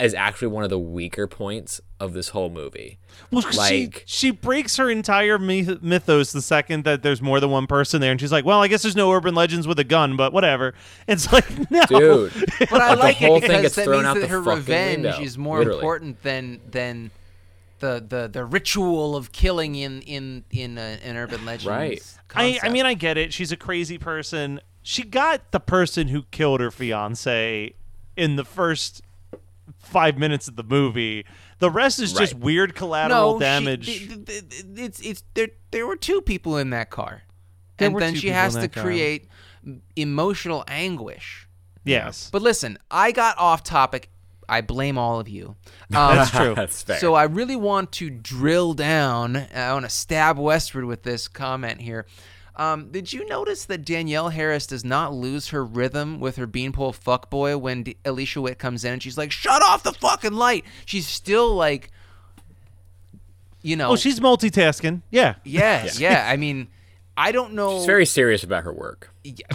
[0.00, 2.98] is actually one of the weaker points of this whole movie.
[3.30, 7.50] Well, she Like- she breaks her entire myth- mythos the second that there's more than
[7.50, 9.84] one person there, and she's like, "Well, I guess there's no urban legends with a
[9.84, 10.74] gun, but whatever."
[11.06, 12.32] It's like, no, Dude,
[12.68, 14.26] But I The like whole it thing because gets that thrown means out that the
[14.28, 15.78] her revenge window, is more literally.
[15.78, 17.12] important than than
[17.84, 21.70] the the the ritual of killing in in in uh, an urban legend.
[21.70, 22.16] Right.
[22.34, 23.32] I, I mean, I get it.
[23.32, 24.60] She's a crazy person.
[24.82, 27.74] She got the person who killed her fiance
[28.16, 29.02] in the first
[29.78, 31.24] five minutes of the movie.
[31.58, 33.86] The rest is just weird collateral no damage.
[33.86, 34.10] She,
[34.76, 35.48] it's it's there.
[35.70, 37.22] There were two people in that car,
[37.76, 38.82] There and then she has to car.
[38.82, 39.28] create
[39.96, 41.48] emotional anguish.
[41.84, 44.10] yes, But listen, I got off topic.
[44.48, 45.56] I blame all of you.
[45.94, 46.54] Um, that's true.
[46.54, 46.98] That's fair.
[46.98, 49.36] So I really want to drill down.
[49.54, 52.06] I want to stab westward with this comment here.
[52.56, 56.92] Um, did you notice that Danielle Harris does not lose her rhythm with her beanpole
[56.92, 60.64] fuckboy when D- Alicia Witt comes in and she's like, "Shut off the fucking light."
[60.84, 61.90] She's still like,
[63.62, 65.02] you know, Oh, she's multitasking.
[65.10, 65.34] Yeah.
[65.44, 66.26] yeah, yeah.
[66.28, 66.68] I mean,
[67.16, 67.76] I don't know.
[67.78, 69.12] She's very serious about her work.
[69.22, 69.46] Yeah.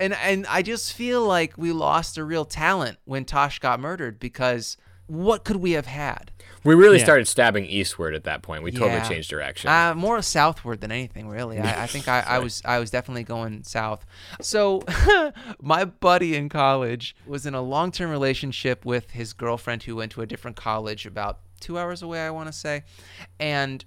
[0.00, 4.18] and and I just feel like we lost a real talent when Tosh got murdered
[4.18, 4.76] because
[5.06, 6.30] what could we have had?
[6.64, 7.04] We really Yeah.
[7.04, 8.62] started stabbing eastward at that point.
[8.62, 9.08] We totally Yeah.
[9.08, 9.70] changed direction.
[9.70, 11.58] Uh, more southward than anything, really.
[11.58, 14.04] I, I think I, I was I was definitely going south.
[14.42, 14.82] So
[15.62, 20.12] my buddy in college was in a long term relationship with his girlfriend who went
[20.12, 22.84] to a different college about two hours away, I want to say,
[23.40, 23.84] and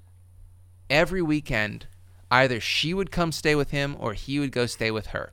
[0.90, 1.86] every weekend
[2.30, 5.32] either she would come stay with him or he would go stay with her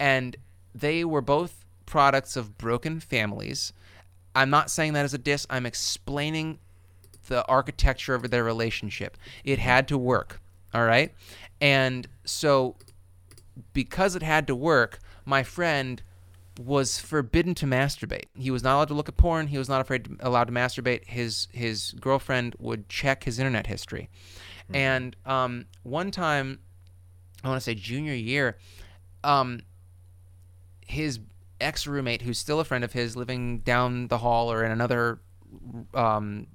[0.00, 0.36] and
[0.74, 3.72] they were both products of broken families
[4.34, 6.58] i'm not saying that as a diss i'm explaining
[7.28, 10.40] the architecture of their relationship it had to work
[10.74, 11.14] all right
[11.60, 12.74] and so
[13.72, 16.02] because it had to work my friend
[16.58, 18.26] was forbidden to masturbate.
[18.34, 19.46] He was not allowed to look at porn.
[19.46, 21.06] He was not afraid to, allowed to masturbate.
[21.06, 24.08] His his girlfriend would check his internet history,
[24.72, 26.60] and um, one time,
[27.42, 28.58] I want to say junior year,
[29.24, 29.60] um,
[30.90, 31.20] his
[31.60, 35.20] ex roommate, who's still a friend of his, living down the hall or in another
[35.94, 36.46] um,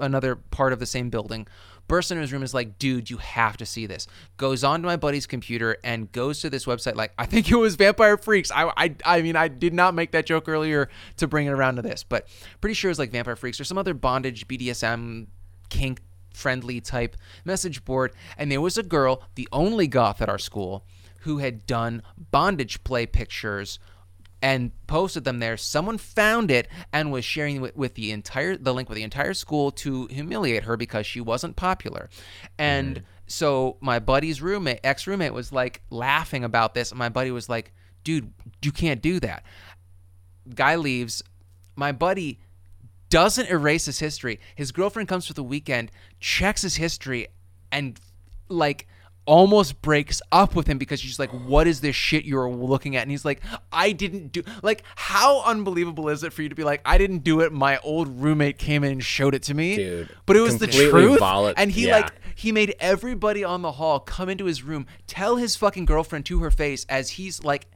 [0.00, 1.46] another part of the same building,
[1.88, 4.06] bursts into his room is like, dude, you have to see this.
[4.36, 7.76] Goes onto my buddy's computer and goes to this website like, I think it was
[7.76, 8.50] Vampire Freaks.
[8.50, 11.76] I, I, I mean, I did not make that joke earlier to bring it around
[11.76, 12.28] to this, but
[12.60, 15.26] pretty sure it was like Vampire Freaks or some other bondage BDSM
[15.68, 16.00] kink
[16.32, 18.12] friendly type message board.
[18.38, 20.84] And there was a girl, the only goth at our school,
[21.22, 23.78] who had done bondage play pictures
[24.42, 25.56] and posted them there.
[25.56, 29.34] Someone found it and was sharing with, with the entire the link with the entire
[29.34, 32.10] school to humiliate her because she wasn't popular.
[32.58, 33.04] And mm-hmm.
[33.28, 37.48] so my buddy's roommate, ex roommate, was like laughing about this, and my buddy was
[37.48, 39.44] like, "Dude, you can't do that."
[40.52, 41.22] Guy leaves.
[41.76, 42.40] My buddy
[43.08, 44.40] doesn't erase his history.
[44.56, 47.28] His girlfriend comes for the weekend, checks his history,
[47.70, 48.00] and
[48.48, 48.88] like
[49.24, 53.02] almost breaks up with him because she's like, "What is this shit you're looking at?"
[53.02, 53.40] And he's like,
[53.72, 57.24] "I didn't do." Like, how unbelievable is it for you to be like, "I didn't
[57.24, 57.52] do it.
[57.52, 60.66] My old roommate came in and showed it to me." Dude, but it was the
[60.66, 61.20] truth.
[61.56, 61.96] and he yeah.
[61.96, 66.26] like he made everybody on the hall come into his room, tell his fucking girlfriend
[66.26, 67.66] to her face as he's like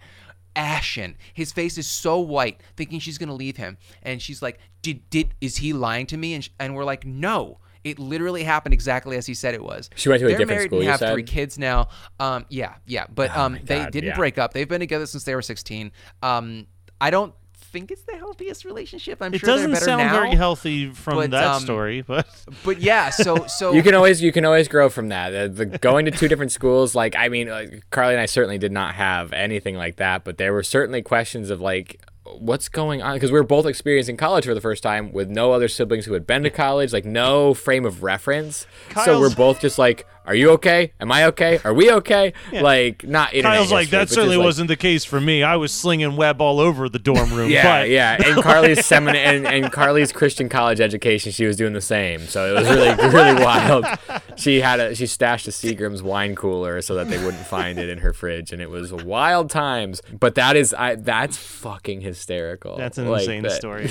[0.57, 1.17] ashen.
[1.33, 5.35] His face is so white, thinking she's gonna leave him, and she's like, "Did did
[5.41, 9.17] is he lying to me?" And sh- and we're like, "No." It literally happened exactly
[9.17, 9.91] as he said it was.
[9.95, 11.13] She went to a They're different married school, and you have said?
[11.13, 11.89] three kids now.
[12.19, 14.17] Um, yeah, yeah, but um, they God, didn't yeah.
[14.17, 14.53] break up.
[14.53, 15.93] They've been together since they were 16.
[16.21, 16.67] Um,
[17.01, 19.21] I don't think it's the healthiest relationship.
[19.21, 20.13] I'm It sure they're doesn't better sound now.
[20.13, 22.27] very healthy from but, that um, story, but
[22.65, 25.35] But yeah, so so you can always you can always grow from that.
[25.35, 28.59] Uh, the, going to two different schools, like I mean, uh, Carly and I certainly
[28.59, 32.01] did not have anything like that, but there were certainly questions of like,
[32.39, 33.15] what's going on?
[33.15, 36.15] Because we were both experiencing college for the first time with no other siblings who
[36.15, 38.67] had been to college, like no frame of reference.
[39.05, 40.93] so we're both just like, are you okay?
[41.01, 41.61] Am I okay?
[41.65, 42.33] Are we okay?
[42.53, 45.21] Like not internet Kyle's like history, that but just, certainly like- wasn't the case for
[45.21, 45.43] me.
[45.43, 47.51] I was slinging web all over the dorm room.
[47.57, 48.17] Yeah, but yeah.
[48.27, 52.27] And Carly's semin- and, and Carly's Christian college education, she was doing the same.
[52.27, 53.87] So it was really, really wild.
[54.37, 57.89] She had a she stashed a Seagram's wine cooler so that they wouldn't find it
[57.89, 60.03] in her fridge, and it was wild times.
[60.13, 62.77] But that is, I that's fucking hysterical.
[62.77, 63.91] That's an Like, insane that- story.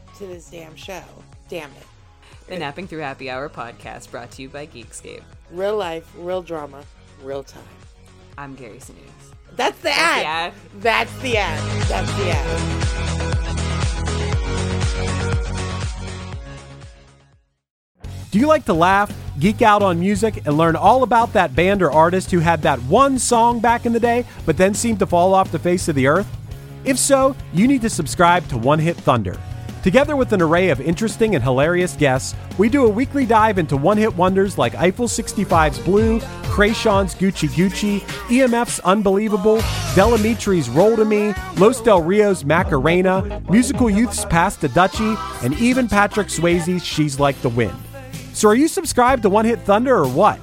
[0.17, 1.01] to this damn show.
[1.49, 1.87] Damn it.
[2.47, 5.23] The Napping Through Happy Hour podcast brought to you by Geekscape.
[5.51, 6.83] Real life, real drama,
[7.21, 7.63] real time.
[8.37, 9.33] I'm Gary Sinise.
[9.55, 10.25] That's the the ad.
[10.25, 10.53] ad.
[10.79, 11.81] That's the ad.
[11.87, 12.77] That's the ad.
[18.31, 21.81] Do you like to laugh, geek out on music, and learn all about that band
[21.81, 25.05] or artist who had that one song back in the day, but then seemed to
[25.05, 26.27] fall off the face of the earth?
[26.85, 29.37] If so, you need to subscribe to One Hit Thunder.
[29.83, 33.75] Together with an array of interesting and hilarious guests, we do a weekly dive into
[33.75, 36.19] one hit wonders like Eiffel 65's Blue,
[36.53, 39.55] Kreayshawn's Gucci Gucci, EMF's Unbelievable,
[39.95, 45.55] Del Amitri's Roll to Me, Los Del Rio's Macarena, Musical Youth's Pass to Dutchie, and
[45.55, 47.75] even Patrick Swayze's She's Like the Wind.
[48.33, 50.39] So are you subscribed to One Hit Thunder or what?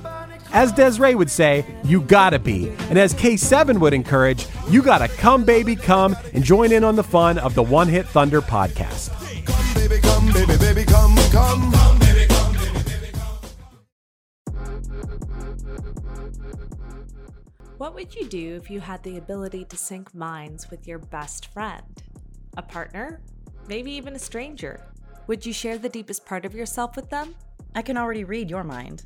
[0.53, 2.71] As Desiree would say, you gotta be.
[2.89, 7.05] And as K7 would encourage, you gotta come, baby, come and join in on the
[7.05, 9.18] fun of the One Hit Thunder podcast.
[10.39, 11.73] Come, baby, baby, baby, come, come.
[11.73, 13.39] Come, baby, come, baby, baby, come.
[17.79, 21.53] What would you do if you had the ability to sync minds with your best
[21.53, 21.83] friend?
[22.57, 23.21] A partner?
[23.67, 24.81] Maybe even a stranger?
[25.27, 27.35] Would you share the deepest part of yourself with them?
[27.75, 29.03] I can already read your mind.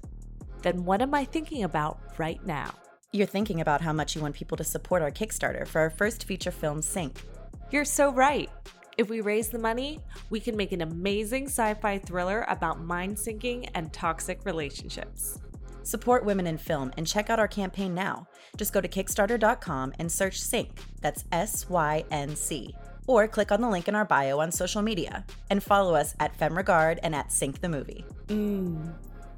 [0.60, 2.74] Then what am I thinking about right now?
[3.10, 6.24] You're thinking about how much you want people to support our Kickstarter for our first
[6.24, 7.22] feature film, Sync.
[7.70, 8.50] You're so right.
[8.98, 13.16] If we raise the money, we can make an amazing sci fi thriller about mind
[13.16, 15.38] syncing and toxic relationships.
[15.82, 18.28] Support women in film and check out our campaign now.
[18.56, 20.78] Just go to Kickstarter.com and search Sync.
[21.00, 22.74] That's S Y N C.
[23.06, 26.38] Or click on the link in our bio on social media and follow us at
[26.38, 28.04] FemRegard and at Sync the Movie.
[28.28, 28.92] Mmm,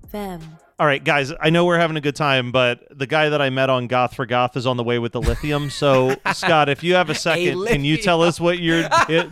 [0.05, 0.59] femme.
[0.77, 3.49] All right, guys, I know we're having a good time, but the guy that I
[3.51, 5.71] met on Goth for Goth is on the way with the lithium.
[5.71, 8.89] So, Scott, if you have a second, can you tell us what you're.
[9.09, 9.29] It,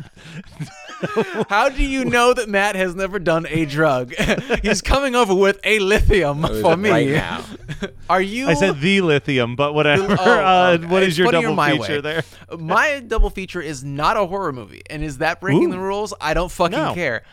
[1.49, 4.15] How do you know that Matt has never done a drug?
[4.63, 6.91] He's coming over with a lithium for me.
[6.91, 7.45] right now.
[8.09, 8.47] Are you?
[8.47, 10.17] I said the lithium, but whatever.
[10.17, 10.87] Oh, uh, okay.
[10.87, 12.01] what is It's your double my feature way.
[12.03, 12.23] there?
[12.57, 15.73] My double feature is not a horror movie, and is that breaking Ooh.
[15.73, 16.15] the rules?
[16.21, 16.95] I don't fucking No.
[16.95, 17.25] care.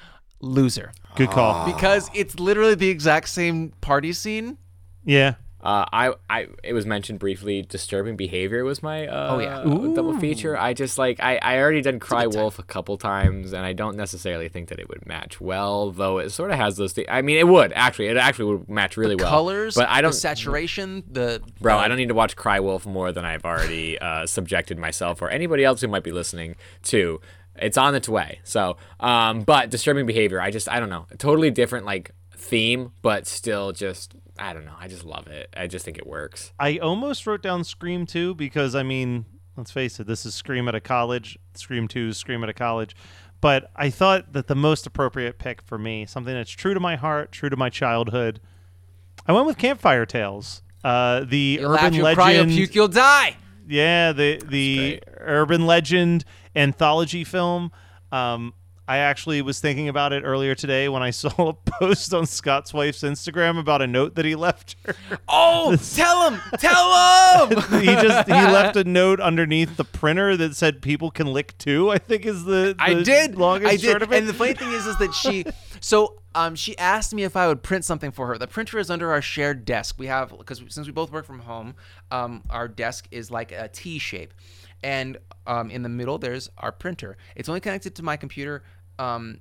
[0.42, 1.66] Loser, Good call.
[1.72, 4.58] because it's literally the exact same party scene.
[5.06, 5.36] Yeah.
[5.62, 7.64] Uh, I, I, it was mentioned briefly.
[7.64, 9.62] Disturbing behavior was my uh, Oh, yeah.
[9.94, 10.58] double feature.
[10.58, 13.98] I just like I, I already did Cry Wolf a couple times, and I don't
[13.98, 15.92] necessarily think that it would match well.
[15.92, 16.94] Though it sort of has those.
[16.94, 18.08] Th- I mean, it would actually.
[18.08, 19.30] It actually would match really well.
[19.30, 20.12] Colors, but I don't.
[20.12, 24.00] the saturation, the Bro, I don't need to watch Cry Wolf more than I've already
[24.00, 27.20] uh, subjected myself or anybody else who might be listening to.
[27.62, 28.40] It's on its way.
[28.44, 33.28] So, um, but disturbing behavior, I just, I don't know, totally different like theme, but
[33.28, 34.76] still just, I don't know.
[34.80, 35.50] I just love it.
[35.56, 36.54] I just think it works.
[36.60, 39.26] I almost wrote down Scream 2 because, I mean,
[39.58, 41.38] let's face it, this is Scream at a college.
[41.54, 42.96] Scream 2 is Scream at a college.
[43.42, 46.96] But I thought that the most appropriate pick for me, something that's true to my
[46.98, 48.42] heart, true to my childhood,
[49.26, 50.62] I went with Campfire Tales.
[50.84, 52.18] Uh, the You'll urban laugh, you'll legend.
[52.18, 53.36] cry, you'll puke, you'll die.
[53.68, 56.26] Yeah, the the urban legend
[56.60, 57.72] anthology film.
[58.12, 58.54] Um,
[58.90, 62.74] I actually was thinking about it earlier today when I saw a post on Scott's
[62.74, 64.96] wife's Instagram about a note that he left her.
[65.28, 67.62] Oh, tell him, tell him.
[67.82, 71.92] he just he left a note underneath the printer that said "People can lick too."
[71.92, 73.36] I think is the, I did.
[73.38, 73.82] longest I did.
[73.82, 74.18] short of it.
[74.18, 75.46] And the funny thing is, is that she.
[75.82, 78.38] So um, she asked me if I would print something for her.
[78.38, 79.96] The printer is under our shared desk.
[80.00, 81.76] We have because since we both work from home,
[82.10, 84.34] um, our desk is like a T shape,
[84.84, 85.18] and
[85.48, 87.18] um, in the middle there's our printer.
[87.36, 88.64] It's only connected to my computer.
[88.98, 89.40] Um,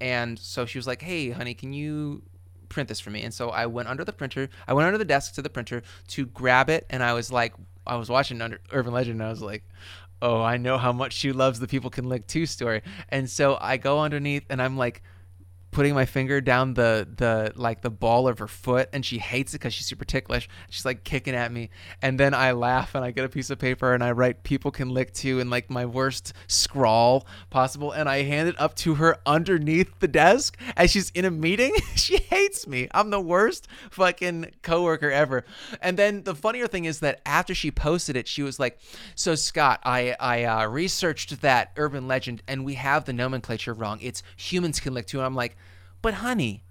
[0.00, 2.22] and so she was like, "Hey, honey, can you
[2.68, 4.48] print this for me?" And so I went under the printer.
[4.66, 7.54] I went under the desk to the printer to grab it, and I was like,
[7.86, 9.64] I was watching under Urban Legend, and I was like,
[10.22, 13.58] "Oh, I know how much she loves the People Can Lick Two story." And so
[13.60, 15.02] I go underneath, and I'm like
[15.70, 19.54] putting my finger down the the like the ball of her foot and she hates
[19.54, 20.48] it because she's super ticklish.
[20.68, 21.70] She's like kicking at me.
[22.02, 24.70] And then i laugh and i get a piece of paper and i write people
[24.70, 27.92] can lick too in like my worst scrawl possible.
[27.92, 31.74] And i hand it up to her underneath the desk as she's in a meeting.
[32.00, 32.88] She hates me.
[32.92, 35.44] I'm the worst fucking coworker ever.
[35.82, 38.78] And then the funnier thing is that after she posted it she was like
[39.14, 43.98] so scott i i uh, researched that urban legend and we have the nomenclature wrong.
[44.00, 45.18] It's humans can lick too.
[45.18, 45.56] And i'm like
[46.02, 46.64] but honey,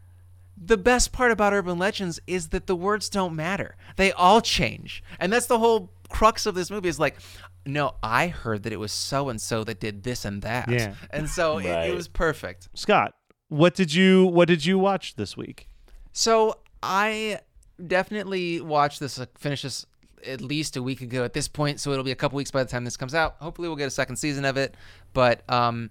[0.62, 3.76] the best part about urban legends is that the words don't matter.
[3.96, 5.04] They all change.
[5.20, 7.18] And that's the whole crux of this movie is like,
[7.66, 10.70] no, I heard that it was so and so that did this and that.
[10.70, 10.96] Yeah.
[11.12, 12.70] And so it, it was perfect.
[12.74, 13.14] Scott,
[13.48, 15.68] what did you what did you watch this week?
[16.12, 17.40] So I
[17.86, 19.86] definitely watched this, uh, finished this
[20.26, 21.80] at least a week ago at this point.
[21.80, 23.36] So it'll be a couple weeks by the time this comes out.
[23.40, 24.76] Hopefully we'll get a second season of it.
[25.14, 25.90] But um,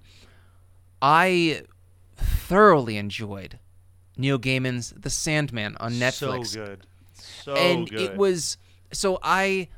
[1.01, 1.63] I
[2.19, 3.59] thoroughly enjoyed
[4.17, 6.49] Neil Gaiman's The Sandman on Netflix.
[6.49, 6.87] So good.
[7.15, 8.01] So and good.
[8.01, 8.59] it was
[8.93, 9.69] so I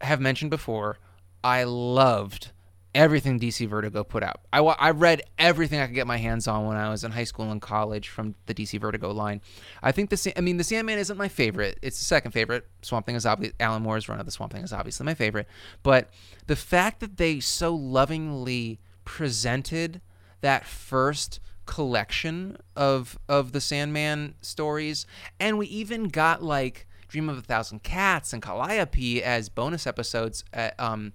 [0.00, 0.98] have mentioned before
[1.42, 2.50] I loved
[2.94, 4.40] everything DC Vertigo put out.
[4.52, 7.24] I, I read everything I could get my hands on when I was in high
[7.24, 9.40] school and college from the DC Vertigo line.
[9.82, 11.78] I think the I mean the Sandman isn't my favorite.
[11.82, 12.66] It's the second favorite.
[12.82, 15.46] Swamp Thing is obviously Alan Moore's run of the Swamp Thing is obviously my favorite.
[15.82, 16.10] But
[16.46, 20.00] the fact that they so lovingly presented
[20.40, 25.04] that first collection of of the Sandman stories,
[25.38, 30.44] and we even got like Dream of a Thousand Cats and Calliope as bonus episodes,
[30.52, 31.12] at, um,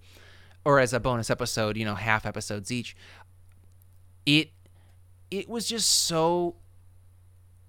[0.66, 2.96] or as a bonus episode, you know, half episodes each.
[4.26, 4.52] It
[5.32, 6.56] it was just so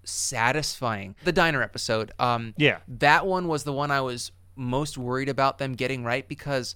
[0.04, 1.14] satisfying.
[1.24, 2.78] The diner episode, um, Yeah.
[2.86, 6.74] that one was the one I was most worried about them getting right because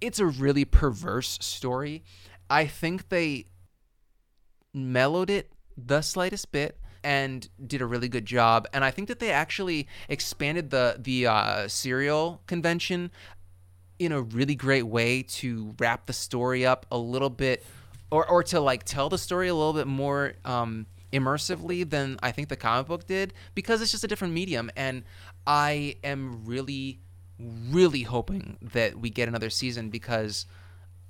[0.00, 2.02] it's a really perverse story.
[2.50, 3.46] I think they
[4.74, 8.66] mellowed it the slightest bit and did a really good job.
[8.72, 13.10] And I think that they actually expanded the the uh, serial convention
[13.98, 17.64] in a really great way to wrap the story up a little bit,
[18.10, 22.32] or or to like tell the story a little bit more um, immersively than I
[22.32, 24.70] think the comic book did because it's just a different medium.
[24.74, 25.04] And
[25.46, 27.00] I am really,
[27.38, 30.46] really hoping that we get another season because.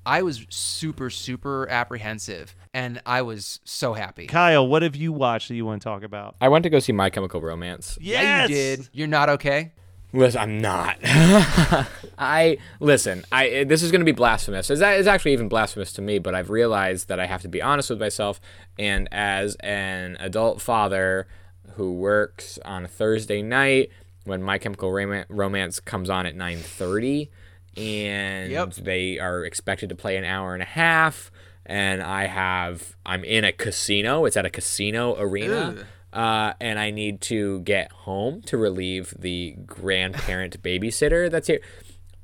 [0.06, 4.26] I was super, super apprehensive, and I was so happy.
[4.26, 6.36] Kyle, what have you watched that you want to talk about?
[6.40, 7.98] I went to go see My Chemical Romance.
[8.00, 8.88] Yeah, you did.
[8.92, 9.72] You're not okay.
[10.12, 10.98] Listen, I'm not.
[12.18, 13.24] I listen.
[13.32, 14.70] I this is going to be blasphemous.
[14.70, 17.60] It's, it's actually even blasphemous to me, but I've realized that I have to be
[17.60, 18.40] honest with myself.
[18.78, 21.26] And as an adult father
[21.74, 23.90] who works on a Thursday night
[24.24, 27.28] when My Chemical Romance comes on at 9:30,
[27.76, 28.74] and Yep.
[28.74, 31.30] they are expected to play an hour and a half,
[31.66, 34.24] and I have I'm in a casino.
[34.24, 35.76] It's at a casino arena.
[35.78, 35.86] Ugh.
[36.12, 41.60] Uh, and I need to get home to relieve the grandparent babysitter that's here.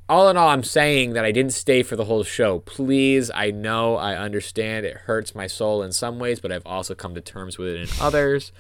[0.09, 2.61] All in all, I'm saying that I didn't stay for the whole show.
[2.61, 4.85] Please, I know, I understand.
[4.87, 7.81] It hurts my soul in some ways, but I've also come to terms with it
[7.81, 8.51] in others.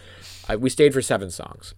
[0.48, 1.74] I, we stayed for seven songs.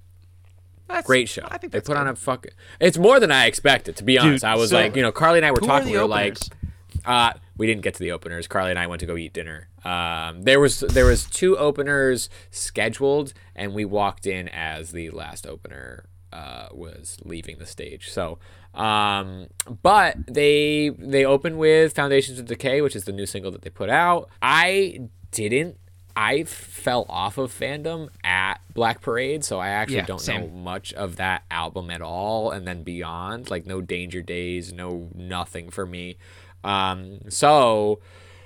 [0.93, 1.43] That's, Great show.
[1.47, 2.13] I think they that's put on good.
[2.13, 2.53] a fucking.
[2.81, 4.45] It's more than I expected, to be honest.
[4.45, 5.87] I was so- like, you know, Carly and I were talking.
[5.89, 6.37] the We were like,
[7.05, 8.47] uh, we didn't get to the openers.
[8.47, 9.69] Carly and I went to go eat dinner.
[9.85, 15.47] Um, there was there was two openers scheduled, and we walked in as the last
[15.47, 18.11] opener uh, was leaving the stage.
[18.11, 18.39] So,
[18.75, 19.49] um,
[19.83, 23.71] but they they opened with Foundations of Decay, which is the new single that they
[23.71, 24.29] put out.
[24.41, 25.79] I didn't.
[26.17, 30.41] I fell off of fandom at Black Parade, so I actually Yeah, don't same.
[30.43, 35.09] know much of that album at all and then beyond like no danger days no
[35.15, 36.17] nothing for me
[36.65, 37.99] um so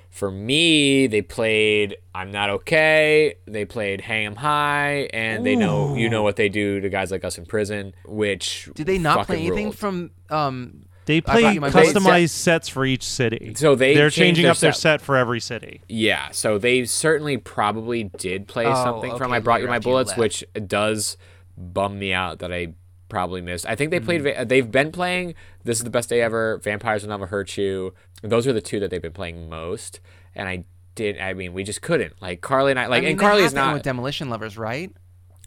[0.09, 5.95] for me they played i'm not okay they played hang 'em high and they know
[5.95, 9.27] you know what they do to guys like us in prison which Did they not
[9.27, 9.77] play anything ruled.
[9.77, 13.53] from um, They play brought you customized sets for each city.
[13.55, 14.99] So they they're changing their up their set.
[14.99, 15.81] set for every city.
[15.87, 19.87] Yeah, so they certainly probably did play Oh, something from I Brought You My after
[19.89, 20.19] you Bullets, left.
[20.19, 21.17] which does
[21.57, 22.73] bum me out that I
[23.09, 23.65] probably missed.
[23.65, 24.21] I think they played.
[24.21, 24.47] Mm-hmm.
[24.47, 25.33] They've been playing.
[25.63, 26.59] This is the best day ever.
[26.63, 27.93] Vampires will never hurt you.
[28.21, 29.99] Those are the two that they've been playing most.
[30.35, 31.19] And I did.
[31.19, 32.21] I mean, we just couldn't.
[32.21, 32.87] Like Carly and I.
[32.87, 33.73] Like I mean, and Carly is not.
[33.73, 34.91] with Demolition Lovers, right?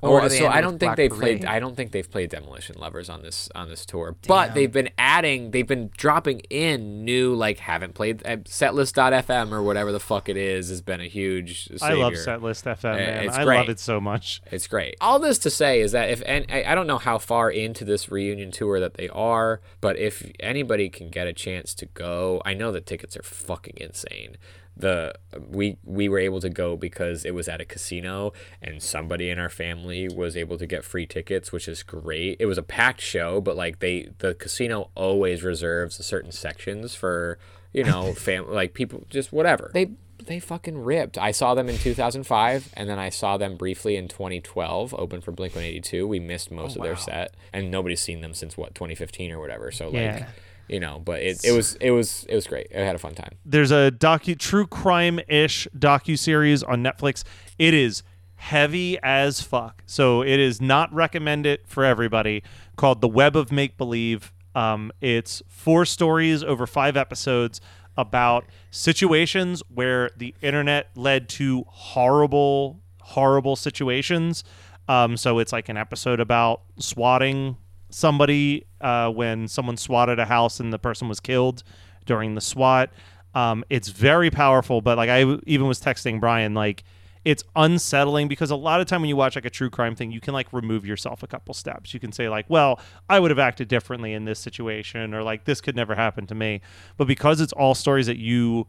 [0.03, 1.45] Or, are they so I don't think Black they've played.
[1.45, 4.17] I don't think they've played Demolition Lovers on this on this tour.
[4.27, 5.51] But they've been adding.
[5.51, 10.37] They've been dropping in new like haven't played uh, setlist.fm or whatever the fuck it
[10.37, 11.69] is has been a huge.
[11.83, 12.39] I love savior.
[12.39, 13.25] Setlist FM, Uh, man.
[13.25, 13.57] it's I great.
[13.59, 14.41] love it so much.
[14.51, 14.97] It's great.
[15.01, 17.85] All this to say is that if and I I don't know how far into
[17.85, 22.41] this reunion tour that they are, but if anybody can get a chance to go,
[22.45, 24.37] I know the tickets are fucking insane.
[24.81, 25.15] The
[25.49, 29.39] we we were able to go because it was at a casino and somebody in
[29.39, 32.37] our family was able to get free tickets, which is great.
[32.41, 37.39] It was a packed show, but like they the casino always reserves certain sections for
[37.73, 39.91] you know fam like people just whatever they
[40.27, 41.19] they fucking ripped.
[41.19, 45.33] I saw them in 2005, and then I saw them briefly in 2012, open for
[45.33, 46.07] Blink 182.
[46.07, 49.41] We missed most oh, of their set, and nobody's seen them since what 2015 or
[49.41, 49.71] whatever.
[49.71, 50.27] So like, Yeah.
[50.71, 52.69] You know, but it, it was it was it was great.
[52.75, 53.37] I had a fun time.
[53.45, 57.25] There's a docu true crime ish docu series on Netflix.
[57.59, 58.05] It is
[58.37, 62.45] heavy as fuck, so it is not recommended for everybody.
[62.77, 64.33] Called The Web of Make Believe.
[64.55, 67.61] Um, it's four stories over five episodes
[67.97, 74.45] about situations where the internet led to horrible, horrible situations.
[74.89, 77.57] Um, so it's like an episode about swatting
[77.91, 81.63] somebody uh, when someone swatted a house and the person was killed
[82.07, 82.91] during the SWAT.
[83.35, 86.83] Um, it's very powerful, but like I w- even was texting Brian, like
[87.25, 90.11] it's unsettling because a lot of time when you watch like a true crime thing,
[90.11, 91.93] you can like remove yourself a couple steps.
[91.93, 95.45] You can say like, well, I would have acted differently in this situation, or like
[95.45, 96.61] this could never happen to me.
[96.97, 98.67] But because it's all stories that you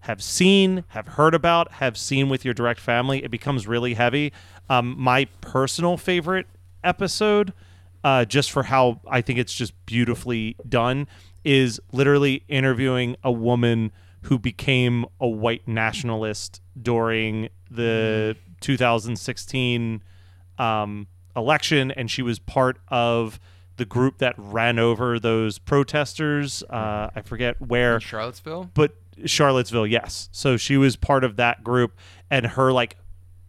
[0.00, 4.32] have seen, have heard about, have seen with your direct family, it becomes really heavy.
[4.70, 6.46] Um, my personal favorite
[6.82, 7.52] episode,
[8.04, 11.06] uh, just for how I think it's just beautifully done,
[11.44, 13.92] is literally interviewing a woman
[14.22, 20.02] who became a white nationalist during the 2016
[20.58, 23.40] um, election, and she was part of
[23.76, 26.62] the group that ran over those protesters.
[26.68, 28.70] Uh, I forget where In Charlottesville.
[28.74, 30.28] but Charlottesville, yes.
[30.32, 31.96] So she was part of that group,
[32.30, 32.96] and her like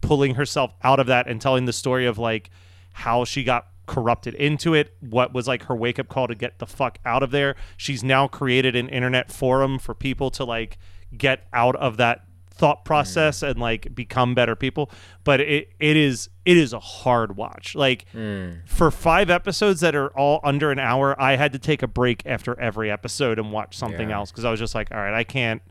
[0.00, 2.50] pulling herself out of that and telling the story of like
[2.92, 6.58] how she got corrupted into it, what was like her wake up call to get
[6.58, 7.56] the fuck out of there.
[7.76, 10.78] She's now created an internet forum for people to like
[11.16, 12.84] get out of that thought mm.
[12.84, 14.90] process and like become better people.
[15.24, 17.74] But it it is it is a hard watch.
[17.74, 18.66] Like mm.
[18.68, 22.22] for five episodes that are all under an hour, I had to take a break
[22.26, 24.16] after every episode and watch something Yeah.
[24.16, 25.62] else because I was just like, all right, I can't.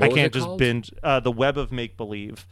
[0.00, 0.58] What I can't just called?
[0.58, 2.46] binge uh, the web of make believe.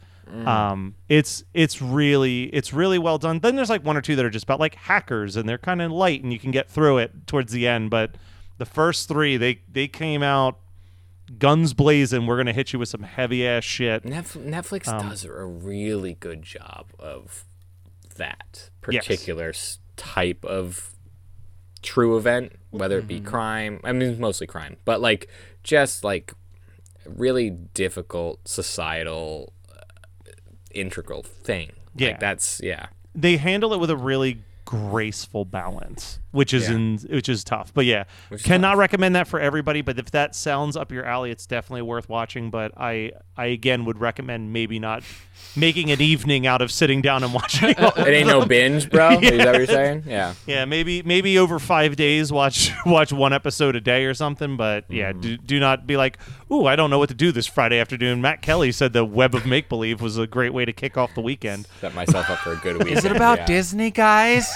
[0.45, 3.39] Um, it's it's really it's really well done.
[3.39, 5.81] Then there's like one or two that are just about like hackers and they're kind
[5.81, 7.89] of light and you can get through it towards the end.
[7.89, 8.15] But
[8.57, 10.59] the first three they they came out
[11.39, 12.27] guns blazing.
[12.27, 14.03] We're gonna hit you with some heavy ass shit.
[14.03, 17.45] Netflix Um, does a really good job of
[18.17, 20.93] that particular s type of
[21.81, 23.27] true event, whether it be Mm-hmm.
[23.27, 23.79] crime.
[23.85, 25.29] I mean, mostly crime, but like
[25.63, 26.33] just like
[27.15, 29.81] really difficult societal uh,
[30.71, 31.71] integral thing.
[31.95, 32.09] Yeah.
[32.09, 32.87] like, that's yeah.
[33.15, 36.75] They handle it with a really graceful balance, which is Yeah.
[36.75, 37.73] in which is tough.
[37.73, 38.79] But yeah, Which cannot tough.
[38.79, 39.81] recommend that for everybody.
[39.81, 42.49] But if that sounds up your alley, it's definitely worth watching.
[42.49, 45.03] But I I again would recommend maybe not
[45.55, 47.75] making an evening out of sitting down and watching.
[47.77, 49.19] all It ain't no binge, bro.
[49.19, 50.03] Is that what you're saying?
[50.07, 50.33] Yeah.
[50.45, 54.55] Yeah, maybe maybe over five days watch watch one episode a day or something.
[54.57, 55.21] But yeah, Mm-hmm.
[55.21, 56.17] do, do not be like,
[56.51, 58.21] ooh, I don't know what to do this Friday afternoon.
[58.21, 61.13] Matt Kelly said the web of make believe was a great way to kick off
[61.15, 61.67] the weekend.
[61.81, 62.93] Set myself up for a good week.
[62.95, 64.47] Is it about Disney, guys?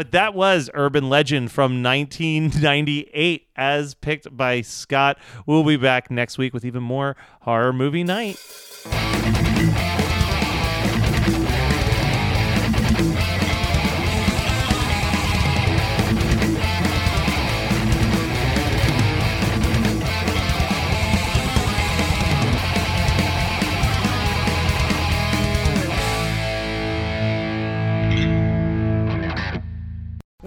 [0.00, 5.18] But that was Urban Legend from 1998, as picked by Scott.
[5.44, 8.38] We'll be back next week with even more horror movie night.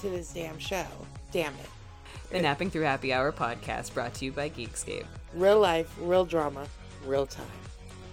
[0.00, 0.86] to this damn show.
[1.32, 1.68] Damn it.
[2.30, 5.06] The Napping Through Happy Hour podcast brought to you by Geekscape.
[5.34, 6.66] Real life, real drama,
[7.04, 7.46] real time.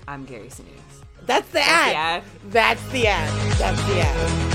[0.08, 1.04] I'm Gary Sinise.
[1.26, 2.24] That's the That's the ad.
[2.50, 3.58] That's the ad.
[3.58, 4.52] That's the ad.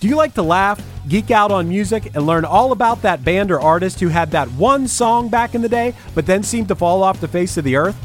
[0.00, 3.50] Do you like to laugh, geek out on music, and learn all about that band
[3.50, 6.74] or artist who had that one song back in the day, but then seemed to
[6.74, 7.96] fall off the face of the earth?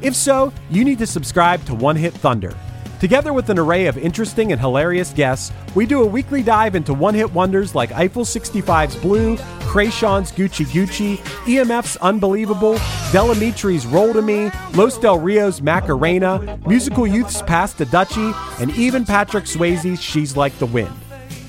[0.00, 2.56] If so, you need to subscribe to One Hit Thunder.
[3.02, 6.94] Together with an array of interesting and hilarious guests, we do a weekly dive into
[6.94, 12.74] one hit wonders like Eiffel 65's Blue, Kreayshawn's Gucci Gucci, EMF's Unbelievable,
[13.10, 18.70] Del Amitri's Roll to Me, Los Del Rio's Macarena, Musical Youth's Pass the Dutchie, and
[18.76, 20.94] even Patrick Swayze's She's Like the Wind.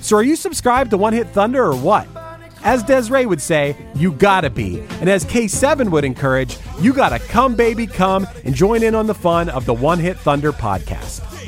[0.01, 2.08] So are you subscribed to One Hit Thunder or what?
[2.64, 4.80] As Desiree would say, you gotta be.
[5.01, 9.14] And as K7 would encourage, you gotta come, baby, come and join in on the
[9.14, 11.30] fun of the One Hit Thunder podcast.